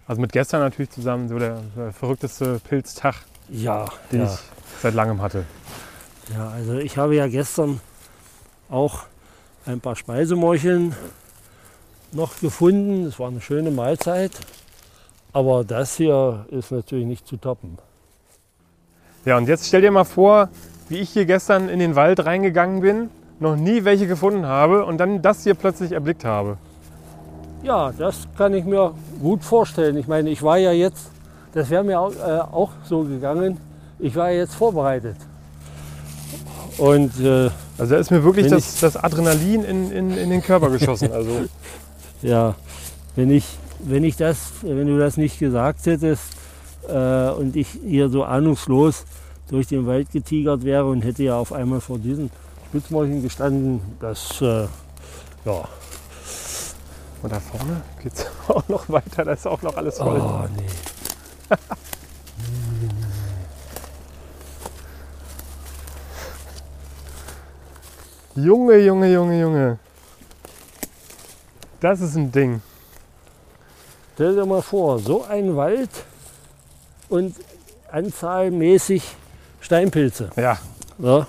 also 0.08 0.22
mit 0.22 0.32
gestern 0.32 0.62
natürlich 0.62 0.90
zusammen, 0.92 1.28
so 1.28 1.38
der, 1.38 1.62
der 1.76 1.92
verrückteste 1.92 2.60
Pilztag, 2.68 3.16
Ja, 3.50 3.86
den 4.12 4.22
ja. 4.22 4.34
ich 4.34 4.40
seit 4.82 4.94
langem 4.94 5.22
hatte. 5.22 5.44
Ja, 6.34 6.50
also 6.50 6.78
ich 6.78 6.98
habe 6.98 7.16
ja 7.16 7.28
gestern 7.28 7.82
auch 8.70 9.04
ein 9.66 9.82
paar 9.82 9.98
Speisemorcheln 9.98 10.96
noch 12.14 12.40
gefunden. 12.40 13.06
Es 13.06 13.20
war 13.20 13.30
eine 13.30 13.42
schöne 13.42 13.72
Mahlzeit. 13.72 14.32
Aber 15.34 15.64
das 15.64 15.96
hier 15.96 16.46
ist 16.50 16.72
natürlich 16.72 17.06
nicht 17.06 17.28
zu 17.28 17.38
toppen. 17.38 17.78
Ja, 19.26 19.38
und 19.38 19.48
jetzt 19.48 19.68
stell 19.68 19.82
dir 19.82 19.92
mal 19.92 20.04
vor, 20.04 20.50
wie 20.90 20.98
ich 20.98 21.12
hier 21.12 21.26
gestern 21.26 21.70
in 21.70 21.80
den 21.80 21.96
Wald 21.96 22.26
reingegangen 22.26 22.82
bin, 22.82 23.10
noch 23.40 23.56
nie 23.56 23.86
welche 23.86 24.08
gefunden 24.08 24.46
habe 24.46 24.86
und 24.86 24.98
dann 24.98 25.22
das 25.22 25.44
hier 25.44 25.54
plötzlich 25.54 25.94
erblickt 25.94 26.26
habe. 26.26 26.58
Ja, 27.64 27.92
das 27.98 28.28
kann 28.38 28.54
ich 28.54 28.66
mir 28.66 28.94
gut 29.22 29.44
vorstellen. 29.44 29.96
Ich 29.98 30.08
meine, 30.08 30.30
ich 30.30 30.42
war 30.44 30.58
ja 30.58 30.72
jetzt, 30.72 31.12
das 31.54 31.70
wäre 31.70 31.84
mir 31.84 32.00
auch, 32.00 32.14
äh, 32.14 32.40
auch 32.40 32.72
so 32.84 33.04
gegangen, 33.04 33.58
ich 34.00 34.16
war 34.16 34.32
ja 34.32 34.40
jetzt 34.40 34.56
vorbereitet. 34.56 35.16
Und 36.78 37.20
äh, 37.20 37.50
Also 37.78 37.94
da 37.94 38.00
ist 38.00 38.12
mir 38.12 38.24
wirklich 38.24 38.48
das, 38.48 38.80
das 38.80 38.98
Adrenalin 38.98 39.64
in, 39.64 39.92
in, 39.92 40.18
in 40.18 40.30
den 40.30 40.42
Körper 40.42 40.70
geschossen. 40.70 41.12
Also 41.12 41.32
Ja, 42.22 42.56
wenn 43.16 43.32
ich, 43.32 43.46
wenn 43.80 44.04
ich 44.04 44.16
das, 44.16 44.52
wenn 44.62 44.88
du 44.88 45.00
das 45.00 45.18
nicht 45.18 45.40
gesagt 45.40 45.86
hättest 45.86 46.24
äh, 46.88 47.30
und 47.32 47.56
ich 47.56 47.68
hier 47.86 48.10
so 48.10 48.24
ahnungslos 48.24 49.06
durch 49.50 49.68
den 49.68 49.86
Wald 49.88 50.12
getigert 50.12 50.64
wäre 50.64 50.86
und 50.86 51.04
hätte 51.04 51.24
ja 51.24 51.36
auf 51.36 51.52
einmal 51.52 51.82
vor 51.82 51.98
diesen 51.98 52.32
Spitzmorchen 52.70 53.22
gestanden, 53.22 53.82
das, 54.00 54.42
äh, 54.42 54.68
ja, 55.46 55.68
Und 57.22 57.32
da 57.32 57.40
vorne 57.40 57.82
geht 58.02 58.14
es 58.14 58.26
auch 58.48 58.68
noch 58.70 58.88
weiter, 58.90 59.26
da 59.26 59.34
ist 59.34 59.48
auch 59.48 59.62
noch 59.62 59.76
alles 59.76 59.98
voll. 59.98 60.20
oh 60.20 60.46
nee. 60.56 61.58
Junge, 68.36 68.78
Junge, 68.78 69.12
Junge, 69.12 69.42
Junge. 69.42 69.80
Das 71.82 72.00
ist 72.00 72.16
ein 72.16 72.32
Ding. 72.32 72.62
Stell 74.16 74.36
dir 74.36 74.46
mal 74.46 74.62
vor, 74.62 75.00
so 75.00 75.24
ein 75.26 75.56
Wald 75.56 75.90
und 77.10 77.36
anzahlmäßig 77.92 79.16
Steinpilze. 79.60 80.30
Ja, 80.36 80.58
Ja? 81.00 81.28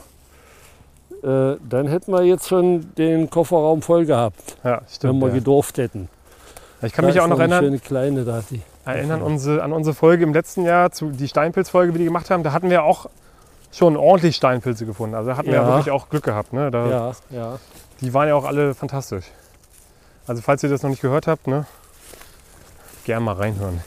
Äh, 1.22 1.56
dann 1.68 1.86
hätten 1.86 2.12
wir 2.12 2.22
jetzt 2.24 2.48
schon 2.48 2.92
den 2.96 3.30
Kofferraum 3.30 3.80
voll 3.80 4.04
gehabt, 4.06 4.56
ja 4.64 4.80
wenn 4.80 4.88
stimmt. 4.88 5.20
wir 5.20 5.28
Ja. 5.28 5.34
gedurft 5.34 5.78
hätten. 5.78 6.08
Ich 6.82 6.92
kann 6.92 7.04
mich 7.04 7.20
auch 7.20 7.28
noch 7.28 7.38
eine 7.38 7.54
erinnern, 7.54 7.64
schöne 7.64 7.78
kleine 7.78 8.24
da, 8.24 8.42
die. 8.50 8.60
erinnern 8.84 9.22
unsere, 9.22 9.62
an 9.62 9.72
unsere 9.72 9.94
Folge 9.94 10.24
im 10.24 10.32
letzten 10.34 10.64
Jahr, 10.64 10.90
zu, 10.90 11.10
die 11.10 11.28
Steinpilzfolge, 11.28 11.92
die 11.92 12.00
wir 12.00 12.06
gemacht 12.06 12.28
haben. 12.28 12.42
Da 12.42 12.52
hatten 12.52 12.70
wir 12.70 12.82
auch 12.82 13.06
schon 13.70 13.96
ordentlich 13.96 14.34
Steinpilze 14.36 14.84
gefunden. 14.84 15.14
Also 15.14 15.30
da 15.30 15.36
hatten 15.36 15.46
wir 15.46 15.54
ja 15.54 15.62
Ja. 15.62 15.68
wirklich 15.68 15.92
auch 15.92 16.08
Glück 16.08 16.24
gehabt. 16.24 16.52
Ne? 16.52 16.70
Da, 16.72 16.86
Ja, 16.88 17.12
ja. 17.30 17.58
Die 18.00 18.12
waren 18.12 18.26
ja 18.26 18.34
auch 18.34 18.44
alle 18.44 18.74
fantastisch. 18.74 19.26
Also 20.26 20.40
falls 20.42 20.62
ihr 20.62 20.68
das 20.68 20.82
noch 20.82 20.90
nicht 20.90 21.02
gehört 21.02 21.26
habt, 21.26 21.46
ne, 21.46 21.66
gern 23.04 23.22
mal 23.22 23.34
reinhören. 23.34 23.82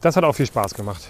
Das 0.00 0.16
hat 0.16 0.24
auch 0.24 0.34
viel 0.34 0.46
Spaß 0.46 0.74
gemacht. 0.74 1.08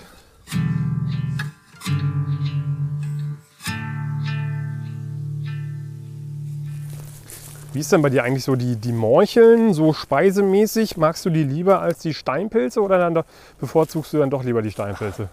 Wie 7.72 7.80
ist 7.80 7.90
denn 7.90 8.02
bei 8.02 8.10
dir 8.10 8.22
eigentlich 8.22 8.44
so 8.44 8.54
die, 8.54 8.76
die 8.76 8.92
Morcheln, 8.92 9.74
so 9.74 9.92
speisemäßig? 9.92 10.96
Magst 10.96 11.24
du 11.24 11.30
die 11.30 11.42
lieber 11.42 11.80
als 11.80 11.98
die 11.98 12.14
Steinpilze 12.14 12.80
oder 12.80 12.98
dann 12.98 13.14
doch, 13.14 13.24
bevorzugst 13.58 14.12
du 14.12 14.18
dann 14.18 14.30
doch 14.30 14.44
lieber 14.44 14.62
die 14.62 14.70
Steinpilze? 14.70 15.28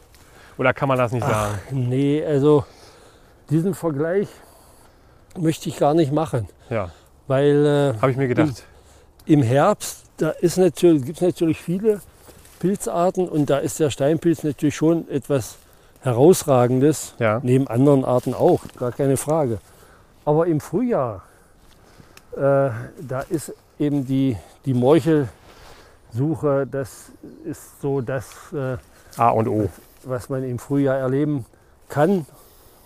Oder 0.57 0.73
kann 0.73 0.87
man 0.87 0.97
das 0.97 1.11
nicht 1.11 1.23
sagen? 1.25 1.59
Nee, 1.69 2.25
also 2.25 2.65
diesen 3.51 3.75
Vergleich 3.75 4.27
möchte 5.37 5.69
ich 5.69 5.77
gar 5.77 5.93
nicht 5.93 6.11
machen, 6.11 6.49
Ja, 6.71 6.89
weil 7.31 7.65
äh, 7.95 8.01
habe 8.01 8.11
ich 8.11 8.17
mir 8.17 8.27
gedacht. 8.27 8.65
im 9.25 9.41
Herbst, 9.41 10.03
da 10.17 10.31
ist 10.31 10.57
natürlich, 10.57 11.05
gibt 11.05 11.19
es 11.19 11.21
natürlich 11.21 11.61
viele 11.61 12.01
Pilzarten 12.59 13.29
und 13.29 13.49
da 13.49 13.57
ist 13.59 13.79
der 13.79 13.89
Steinpilz 13.89 14.43
natürlich 14.43 14.75
schon 14.75 15.09
etwas 15.09 15.55
Herausragendes, 16.01 17.15
Ja, 17.19 17.39
neben 17.41 17.67
anderen 17.69 18.03
Arten 18.03 18.33
auch, 18.33 18.59
gar 18.77 18.91
keine 18.91 19.15
Frage. 19.15 19.59
Aber 20.25 20.45
im 20.45 20.59
Frühjahr, 20.59 21.23
äh, 22.35 22.39
da 22.39 23.21
ist 23.29 23.53
eben 23.79 24.05
die, 24.05 24.35
die 24.65 24.73
Morchelsuche, 24.73 26.67
das 26.69 27.11
ist 27.45 27.81
so 27.81 28.01
das, 28.01 28.27
äh, 28.53 28.75
A 29.15 29.29
und 29.29 29.47
O. 29.47 29.69
was 30.03 30.27
man 30.27 30.43
im 30.43 30.59
Frühjahr 30.59 30.97
erleben 30.97 31.45
kann 31.87 32.25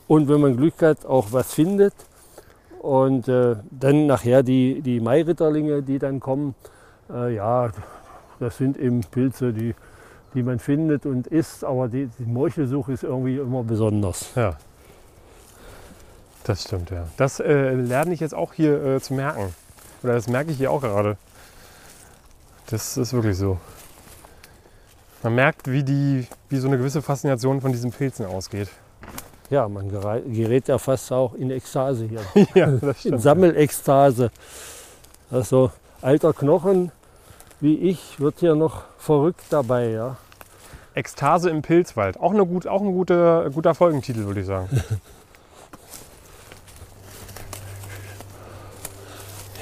und 0.07 0.29
wenn 0.29 0.39
man 0.39 0.55
Glück 0.55 0.81
hat, 0.81 1.03
auch 1.05 1.27
was 1.31 1.51
findet. 1.51 1.93
Und 2.85 3.27
äh, 3.27 3.55
dann 3.71 4.05
nachher 4.05 4.43
die, 4.43 4.79
die 4.81 4.99
Mairitterlinge, 4.99 5.81
die 5.81 5.97
dann 5.97 6.19
kommen, 6.19 6.53
äh, 7.09 7.33
ja, 7.33 7.71
das 8.39 8.57
sind 8.57 8.77
eben 8.77 9.01
Pilze, 9.01 9.53
die, 9.53 9.73
die 10.35 10.43
man 10.43 10.59
findet 10.59 11.07
und 11.07 11.25
isst, 11.25 11.63
aber 11.63 11.87
die, 11.87 12.11
die 12.19 12.25
Morchelsuche 12.25 12.93
ist 12.93 13.01
irgendwie 13.01 13.37
immer 13.37 13.63
besonders. 13.63 14.27
Ja. 14.35 14.57
Das 16.43 16.61
stimmt, 16.61 16.91
ja. 16.91 17.07
Das 17.17 17.39
äh, 17.39 17.73
lerne 17.73 18.13
ich 18.13 18.19
jetzt 18.19 18.35
auch 18.35 18.53
hier 18.53 18.85
äh, 18.85 19.01
zu 19.01 19.15
merken. 19.15 19.55
Oder 20.03 20.13
das 20.13 20.27
merke 20.27 20.51
ich 20.51 20.57
hier 20.57 20.69
auch 20.69 20.81
gerade. 20.81 21.17
Das 22.67 22.97
ist 22.97 23.13
wirklich 23.13 23.35
so. 23.35 23.57
Man 25.23 25.33
merkt, 25.33 25.71
wie, 25.71 25.81
die, 25.81 26.27
wie 26.49 26.57
so 26.57 26.67
eine 26.67 26.77
gewisse 26.77 27.01
Faszination 27.01 27.61
von 27.61 27.71
diesen 27.71 27.91
Pilzen 27.91 28.27
ausgeht. 28.27 28.69
Ja, 29.49 29.67
man 29.69 29.89
gerät 29.89 30.67
ja 30.67 30.77
fast 30.77 31.11
auch 31.11 31.33
in 31.35 31.51
Ekstase 31.51 32.05
hier, 32.07 32.21
ja, 32.55 32.67
das 32.67 33.05
in. 33.05 33.19
Sammelekstase. 33.19 34.31
Also 35.29 35.71
alter 36.01 36.33
Knochen 36.33 36.91
wie 37.61 37.77
ich 37.77 38.19
wird 38.19 38.39
hier 38.39 38.55
noch 38.55 38.83
verrückt 38.97 39.41
dabei, 39.49 39.89
ja. 39.89 40.17
Ekstase 40.93 41.49
im 41.49 41.61
Pilzwald. 41.61 42.19
Auch, 42.19 42.31
eine 42.31 42.45
gut, 42.45 42.67
auch 42.67 42.81
ein 42.81 42.91
guter, 42.91 43.49
guter 43.49 43.75
Folgentitel, 43.75 44.25
würde 44.25 44.41
ich 44.41 44.45
sagen. 44.47 44.69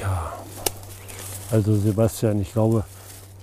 Ja. 0.02 0.34
Also 1.50 1.76
Sebastian, 1.76 2.42
ich 2.42 2.52
glaube, 2.52 2.84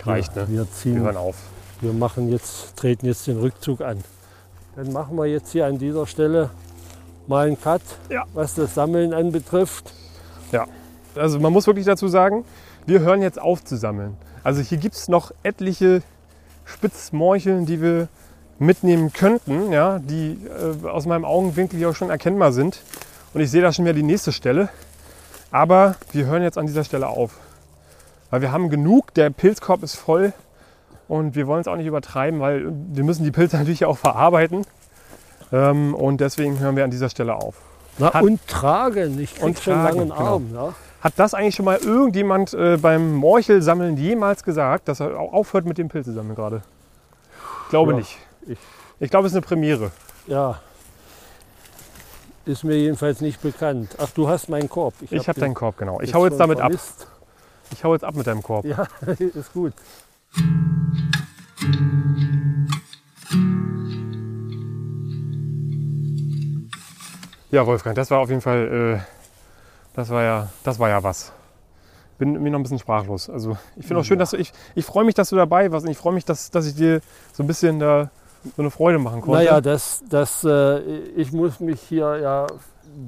Reicht, 0.05 0.37
wir, 0.37 0.43
ne? 0.43 0.49
wir 0.49 0.59
Wir 0.59 0.73
ziehen, 0.73 1.01
hören 1.01 1.17
auf. 1.17 1.37
wir 1.81 1.95
machen 1.95 2.29
jetzt, 2.29 2.77
treten 2.77 3.07
jetzt 3.07 3.27
den 3.27 3.39
Rückzug 3.39 3.81
an. 3.81 4.05
Dann 4.77 4.93
machen 4.93 5.17
wir 5.17 5.27
jetzt 5.27 5.51
hier 5.53 5.67
an 5.67 5.79
dieser 5.79 6.07
Stelle 6.07 6.51
mal 7.27 7.47
einen 7.47 7.61
Cut, 7.61 7.83
Ja. 8.09 8.25
was 8.35 8.55
das 8.55 8.75
Sammeln 8.75 9.13
anbetrifft. 9.13 9.93
Also 11.17 11.41
man 11.41 11.53
muss 11.53 11.67
wirklich 11.67 11.87
dazu 11.87 12.07
sagen, 12.07 12.45
wir 12.87 13.01
hören 13.01 13.21
jetzt 13.21 13.41
auf 13.41 13.65
zu 13.65 13.77
sammeln. 13.77 14.17
Also 14.45 14.61
hier 14.61 14.79
gibt 14.79 14.95
es 14.95 15.09
noch 15.09 15.33
etliche 15.43 16.03
Spitzmorcheln, 16.65 17.67
die 17.67 17.83
wir 17.83 18.07
mitnehmen 18.61 19.13
könnten, 19.13 19.73
ja, 19.73 19.99
die 19.99 20.39
äh, 20.47 20.87
aus 20.87 21.07
meinem 21.07 21.25
Augenwinkel 21.25 21.79
hier 21.81 21.91
auch 21.91 21.97
schon 21.97 22.11
erkennbar 22.11 22.53
sind. 22.53 22.81
Und 23.35 23.41
ich 23.41 23.51
sehe 23.51 23.61
da 23.61 23.73
schon 23.73 23.87
wieder 23.87 23.95
die 23.95 24.05
nächste 24.05 24.31
Stelle. 24.31 24.69
Aber 25.51 25.97
wir 26.13 26.27
hören 26.27 26.45
jetzt 26.45 26.57
an 26.59 26.67
dieser 26.67 26.85
Stelle 26.85 27.09
auf. 27.09 27.39
Weil 28.31 28.41
wir 28.43 28.53
haben 28.53 28.71
genug, 28.71 29.13
der 29.15 29.31
Pilzkorb 29.31 29.83
ist 29.83 29.97
voll 29.97 30.33
und 31.11 31.35
wir 31.35 31.47
wollen 31.47 31.61
es 31.61 31.69
auch 31.69 31.77
nicht 31.77 31.87
übertreiben, 31.87 32.41
weil 32.41 32.73
wir 32.93 33.05
müssen 33.05 33.25
die 33.25 33.31
Pilze 33.33 33.57
natürlich 33.59 33.85
auch 33.85 33.99
verarbeiten. 33.99 34.65
Ähm, 35.53 35.95
und 35.95 36.21
deswegen 36.21 36.59
hören 36.61 36.77
wir 36.77 36.85
an 36.85 36.91
dieser 36.91 37.09
Stelle 37.11 37.35
auf. 37.35 37.57
Na, 37.99 38.15
Hat- 38.15 38.23
und 38.23 38.47
tragen, 38.47 39.19
ich 39.21 39.35
krieg 39.35 39.43
Und 39.45 39.59
schon 39.59 39.75
tragen, 39.75 39.97
langen 39.99 40.09
genau. 40.11 40.35
Arm. 40.35 40.55
Ja. 40.55 40.75
Hat 41.01 41.15
das 41.17 41.35
eigentlich 41.35 41.55
schon 41.57 41.65
mal 41.65 41.79
irgendjemand 41.79 42.55
äh, 42.55 42.77
beim 42.77 43.15
Morchelsammeln 43.15 43.97
jemals 43.97 44.45
gesagt, 44.45 44.87
dass 44.89 45.01
er 45.01 45.19
au- 45.19 45.31
aufhört 45.33 45.65
mit 45.67 45.77
dem 45.79 45.89
Pilzesammeln 45.89 46.37
gerade? 46.37 46.63
Ich 47.65 47.71
glaube 47.71 47.93
Ja, 47.93 47.99
nicht. 47.99 48.17
ich- 48.47 48.59
Ich 49.01 49.11
glaube, 49.11 49.27
es 49.27 49.33
ist 49.33 49.37
eine 49.37 49.47
Premiere. 49.47 49.91
ja. 50.27 50.61
Ist 52.47 52.65
mir 52.65 52.77
jedenfalls 52.77 53.21
nicht 53.21 53.43
bekannt. 53.43 53.95
Ach, 53.99 54.09
du 54.11 54.29
hast 54.29 54.49
meinen 54.49 54.69
Korb. 54.69 54.95
Ich 55.03 55.13
hab 55.13 55.29
habe 55.29 55.35
den 55.35 55.41
deinen 55.43 55.55
Korb, 55.55 55.77
genau. 55.77 56.01
Ich 56.01 56.15
hau 56.15 56.25
jetzt 56.25 56.41
damit 56.41 56.59
ab. 56.59 56.73
vermisst. 56.73 57.07
Ich 57.73 57.85
hau 57.85 57.93
jetzt 57.93 58.03
ab 58.05 58.15
mit 58.15 58.27
deinem 58.27 58.43
Korb. 58.43 58.65
Ja, 58.65 58.87
ist 59.19 59.53
gut. 59.53 59.73
Ja, 67.51 67.67
Wolfgang, 67.67 67.97
das 67.97 68.11
war 68.13 68.21
auf 68.21 68.29
jeden 68.29 68.41
Fall, 68.41 69.01
äh, 69.01 69.01
das 69.95 70.09
war 70.11 70.23
ja, 70.23 70.49
das 70.63 70.79
war 70.79 70.89
ja 70.89 71.03
was. 71.03 71.33
Bin 72.17 72.41
mir 72.41 72.51
noch 72.51 72.61
ein 72.61 72.63
bisschen 72.63 72.79
sprachlos. 72.79 73.29
Also 73.29 73.57
ich 73.77 73.87
finde 73.87 74.01
auch 74.01 74.05
schön, 74.05 74.19
dass 74.21 74.31
du, 74.31 74.37
ich, 74.37 74.53
ich 74.77 74.85
freue 74.85 75.05
mich, 75.05 75.15
dass 75.15 75.31
du 75.31 75.37
dabei 75.37 75.73
warst 75.73 75.85
und 75.85 75.91
ich 75.91 75.99
freue 75.99 76.13
mich, 76.13 76.25
dass, 76.25 76.51
dass 76.51 76.67
ich 76.67 76.77
dir 76.77 77.01
so 77.33 77.43
ein 77.43 77.47
bisschen 77.47 77.81
da 77.81 78.11
so 78.57 78.63
eine 78.63 78.71
Freude 78.71 78.99
machen 78.99 79.21
konnte. 79.21 79.39
Naja, 79.39 79.61
das, 79.61 80.03
das, 80.09 80.45
äh, 80.45 80.79
ich 81.17 81.33
muss 81.33 81.61
mich 81.61 81.81
hier 81.81 82.19
ja 82.19 82.47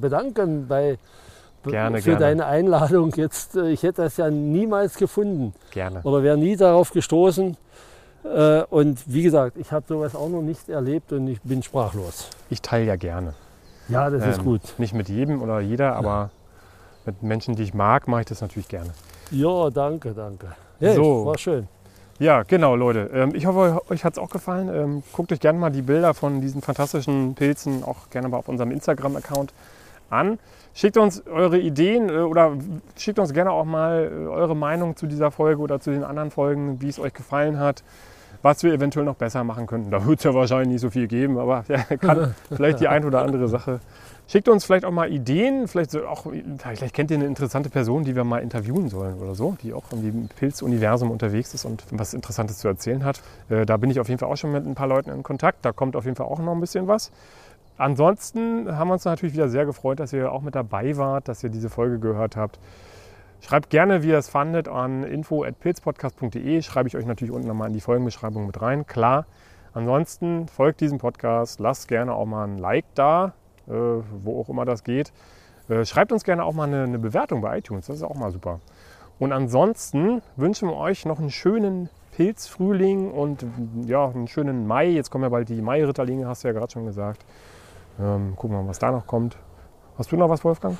bedanken 0.01 0.67
bei, 0.67 0.99
Gerne, 1.71 1.99
für 1.99 2.11
gerne. 2.11 2.21
deine 2.21 2.47
Einladung. 2.47 3.13
Jetzt, 3.17 3.57
äh, 3.57 3.71
ich 3.71 3.83
hätte 3.83 4.03
das 4.03 4.17
ja 4.17 4.31
niemals 4.31 4.97
gefunden 4.97 5.55
Gerne. 5.71 6.01
oder 6.03 6.23
wäre 6.23 6.37
nie 6.37 6.57
darauf 6.57 6.91
gestoßen. 6.93 7.57
Äh, 8.25 8.63
und 8.71 9.03
wie 9.07 9.23
gesagt, 9.23 9.57
ich 9.59 9.73
habe 9.73 9.85
sowas 9.89 10.15
auch 10.15 10.29
noch 10.29 10.43
nicht 10.43 10.69
erlebt 10.69 11.13
und 11.13 11.27
ich 11.29 11.41
bin 11.43 11.63
sprachlos. 11.63 12.29
Ich 12.51 12.63
teile 12.63 12.87
ja 12.87 12.97
gerne. 12.97 13.35
Ja, 13.89 14.11
das 14.11 14.25
ist 14.25 14.39
Ähm, 14.39 14.45
gut. 14.45 14.61
Nicht 14.79 14.95
mit 14.95 15.09
jedem 15.09 15.43
oder 15.43 15.61
jeder, 15.61 15.97
aber 15.97 16.31
mit 17.05 17.23
Menschen, 17.23 17.57
die 17.57 17.65
ich 17.65 17.75
mag, 17.75 18.07
mache 18.07 18.21
ich 18.21 18.27
das 18.27 18.41
natürlich 18.41 18.69
gerne. 18.69 18.91
Ja, 19.31 19.71
danke, 19.71 20.13
danke. 20.15 20.49
Ja, 20.79 20.95
So. 20.95 21.27
war 21.27 21.39
schön. 21.39 21.67
Ja, 22.19 22.45
genau, 22.45 22.77
Leute. 22.77 23.11
Ähm, 23.13 23.35
ich 23.35 23.47
hoffe, 23.47 23.81
euch 23.89 24.05
hat 24.05 24.13
es 24.13 24.19
auch 24.19 24.31
gefallen. 24.31 24.69
Ähm, 24.73 25.03
guckt 25.13 25.33
euch 25.33 25.41
gerne 25.41 25.59
mal 25.59 25.71
die 25.71 25.83
Bilder 25.83 26.15
von 26.15 26.41
diesen 26.41 26.63
fantastischen 26.63 27.35
Pilzen 27.35 27.83
auch 27.83 28.11
gerne 28.11 28.29
mal 28.29 28.37
auf 28.37 28.49
unserem 28.49 28.71
Instagram-Account 28.71 29.53
an. 30.13 30.39
Schickt 30.75 30.97
uns 30.97 31.27
eure 31.27 31.59
Ideen 31.59 32.09
äh, 32.09 32.19
oder 32.19 32.53
schickt 32.97 33.19
uns 33.19 33.33
gerne 33.33 33.51
auch 33.51 33.65
mal 33.65 34.11
äh, 34.11 34.27
eure 34.27 34.57
Meinung 34.57 34.97
zu 34.97 35.07
dieser 35.07 35.31
Folge 35.31 35.61
oder 35.61 35.81
zu 35.81 35.91
den 35.91 36.05
anderen 36.05 36.31
Folgen, 36.31 36.81
wie 36.81 36.89
es 36.89 36.99
euch 36.99 37.13
gefallen 37.13 37.59
hat, 37.59 37.83
was 38.43 38.63
wir 38.63 38.73
eventuell 38.73 39.05
noch 39.05 39.17
besser 39.17 39.45
machen 39.45 39.67
könnten. 39.67 39.91
Da 39.91 40.05
wird 40.07 40.19
es 40.19 40.25
ja 40.25 40.35
wahrscheinlich 40.35 40.69
nicht 40.69 40.81
so 40.81 40.91
viel 40.91 41.07
geben, 41.07 41.39
aber 41.39 41.65
ja, 41.69 41.83
kann 41.97 42.35
vielleicht 42.49 42.81
die 42.81 42.89
ein 42.89 43.05
oder 43.05 43.23
andere 43.23 43.49
Sache. 43.49 43.81
Schickt 44.29 44.49
uns 44.49 44.65
vielleicht 44.65 44.87
auch 44.87 44.93
mal 44.93 45.13
Ideen, 45.13 45.69
vielleicht, 45.69 45.95
auch, 45.97 46.27
vielleicht 46.57 46.95
kennt 46.95 47.11
ihr 47.11 47.19
eine 47.19 47.27
interessante 47.27 47.69
Person, 47.69 48.05
die 48.05 48.17
wir 48.17 48.25
mal 48.25 48.39
interviewen 48.39 48.89
sollen 48.89 49.19
oder 49.21 49.35
so, 49.35 49.57
die 49.63 49.75
auch 49.75 49.83
im 49.93 50.29
Pilzuniversum 50.37 51.11
unterwegs 51.11 51.53
ist 51.53 51.67
und 51.67 51.85
was 51.91 52.15
Interessantes 52.15 52.59
zu 52.59 52.69
erzählen 52.69 53.05
hat. 53.05 53.21
Äh, 53.51 53.67
da 53.67 53.77
bin 53.77 53.91
ich 53.91 54.01
auf 54.01 54.09
jeden 54.09 54.19
Fall 54.19 54.31
auch 54.31 54.37
schon 54.37 54.53
mit 54.53 54.65
ein 54.65 54.75
paar 54.75 54.87
Leuten 54.87 55.11
in 55.11 55.23
Kontakt. 55.23 55.65
Da 55.65 55.73
kommt 55.73 55.97
auf 55.97 56.05
jeden 56.05 56.17
Fall 56.17 56.27
auch 56.27 56.39
noch 56.39 56.53
ein 56.53 56.61
bisschen 56.61 56.89
was. 56.89 57.11
Ansonsten 57.83 58.79
haben 58.79 58.87
wir 58.87 58.93
uns 58.93 59.05
natürlich 59.05 59.35
wieder 59.35 59.49
sehr 59.49 59.67
gefreut, 59.67 59.99
dass 59.99 60.13
ihr 60.13 60.31
auch 60.31 60.43
mit 60.43 60.55
dabei 60.55 60.97
wart, 60.97 61.27
dass 61.27 61.43
ihr 61.43 61.51
diese 61.51 61.69
Folge 61.69 61.99
gehört 61.99 62.37
habt. 62.37 62.61
Schreibt 63.41 63.71
gerne, 63.71 64.05
wie 64.05 64.11
ihr 64.11 64.19
es 64.19 64.29
fandet, 64.29 64.69
an 64.69 65.03
info.pilzpodcast.de. 65.03 66.63
Schreibe 66.63 66.87
ich 66.87 66.97
euch 66.97 67.07
natürlich 67.07 67.35
unten 67.35 67.49
nochmal 67.49 67.67
in 67.67 67.75
die 67.75 67.81
Folgenbeschreibung 67.81 68.47
mit 68.47 68.63
rein. 68.63 68.87
Klar. 68.87 69.27
Ansonsten 69.75 70.47
folgt 70.47 70.81
diesem 70.81 70.99
Podcast, 70.99 71.59
lasst 71.59 71.89
gerne 71.89 72.15
auch 72.15 72.25
mal 72.25 72.45
ein 72.45 72.59
Like 72.59 72.85
da, 72.95 73.33
äh, 73.67 73.73
wo 73.73 74.41
auch 74.41 74.49
immer 74.49 74.65
das 74.65 74.85
geht. 74.85 75.13
Äh, 75.69 75.85
schreibt 75.85 76.13
uns 76.13 76.23
gerne 76.23 76.45
auch 76.45 76.53
mal 76.53 76.69
eine, 76.69 76.85
eine 76.85 77.01
Bewertung 77.01 77.41
bei 77.41 77.59
iTunes, 77.59 77.87
das 77.87 77.97
ist 77.97 78.03
auch 78.05 78.15
mal 78.15 78.31
super. 78.31 78.61
Und 79.19 79.33
ansonsten 79.33 80.23
wünschen 80.37 80.69
wir 80.69 80.77
euch 80.77 81.05
noch 81.05 81.19
einen 81.19 81.33
schönen 81.33 81.89
Pilzfrühling 82.15 83.11
und 83.11 83.45
ja, 83.87 84.09
einen 84.09 84.29
schönen 84.29 84.69
Mai. 84.69 84.87
Jetzt 84.87 85.11
kommen 85.11 85.25
ja 85.25 85.31
bald 85.31 85.49
die 85.49 85.61
Mai-Ritterlinge, 85.61 86.29
hast 86.29 86.45
du 86.45 86.49
ja 86.49 86.55
gerade 86.55 86.71
schon 86.71 86.87
gesagt. 86.87 87.25
Ähm, 88.01 88.35
gucken 88.37 88.57
wir 88.57 88.63
mal, 88.63 88.69
was 88.69 88.79
da 88.79 88.91
noch 88.91 89.07
kommt. 89.07 89.37
Hast 89.99 90.11
du 90.13 90.17
noch 90.17 90.29
was, 90.29 90.45
Wolfgang? 90.45 90.77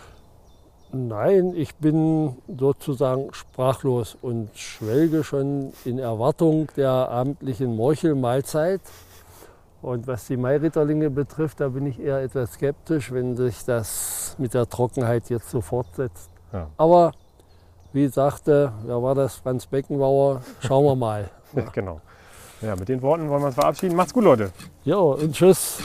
Nein, 0.95 1.55
ich 1.57 1.75
bin 1.77 2.37
sozusagen 2.47 3.33
sprachlos 3.33 4.17
und 4.21 4.51
schwelge 4.55 5.25
schon 5.25 5.73
in 5.87 5.99
Erwartung 5.99 6.69
der 6.77 6.91
abendlichen 6.91 7.75
Morchelmahlzeit. 7.77 8.83
Und 9.81 10.07
was 10.07 10.27
die 10.27 10.37
Mairitterlinge 10.37 11.11
betrifft, 11.11 11.61
da 11.61 11.69
bin 11.69 11.87
ich 11.87 11.99
eher 11.99 12.21
etwas 12.23 12.53
skeptisch, 12.53 13.11
wenn 13.11 13.37
sich 13.37 13.65
das 13.65 14.37
mit 14.39 14.55
der 14.55 14.69
Trockenheit 14.69 15.31
jetzt 15.31 15.51
so 15.51 15.61
fortsetzt. 15.61 16.31
Ja. 16.53 16.69
Aber 16.77 17.13
wie 17.93 18.07
sagte, 18.09 18.73
wer 18.85 19.03
war 19.03 19.15
das? 19.15 19.37
Franz 19.37 19.67
Beckenbauer, 19.67 20.43
schauen 20.61 20.85
wir 20.85 20.95
mal. 20.97 21.31
genau. 21.73 22.01
Ja, 22.61 22.77
mit 22.77 22.89
den 22.89 23.03
Worten 23.03 23.29
wollen 23.29 23.43
wir 23.43 23.47
uns 23.47 23.55
verabschieden. 23.55 23.97
Macht's 23.97 24.15
gut, 24.15 24.25
Leute. 24.25 24.53
Jo, 24.85 25.15
und 25.15 25.33
tschüss. 25.33 25.79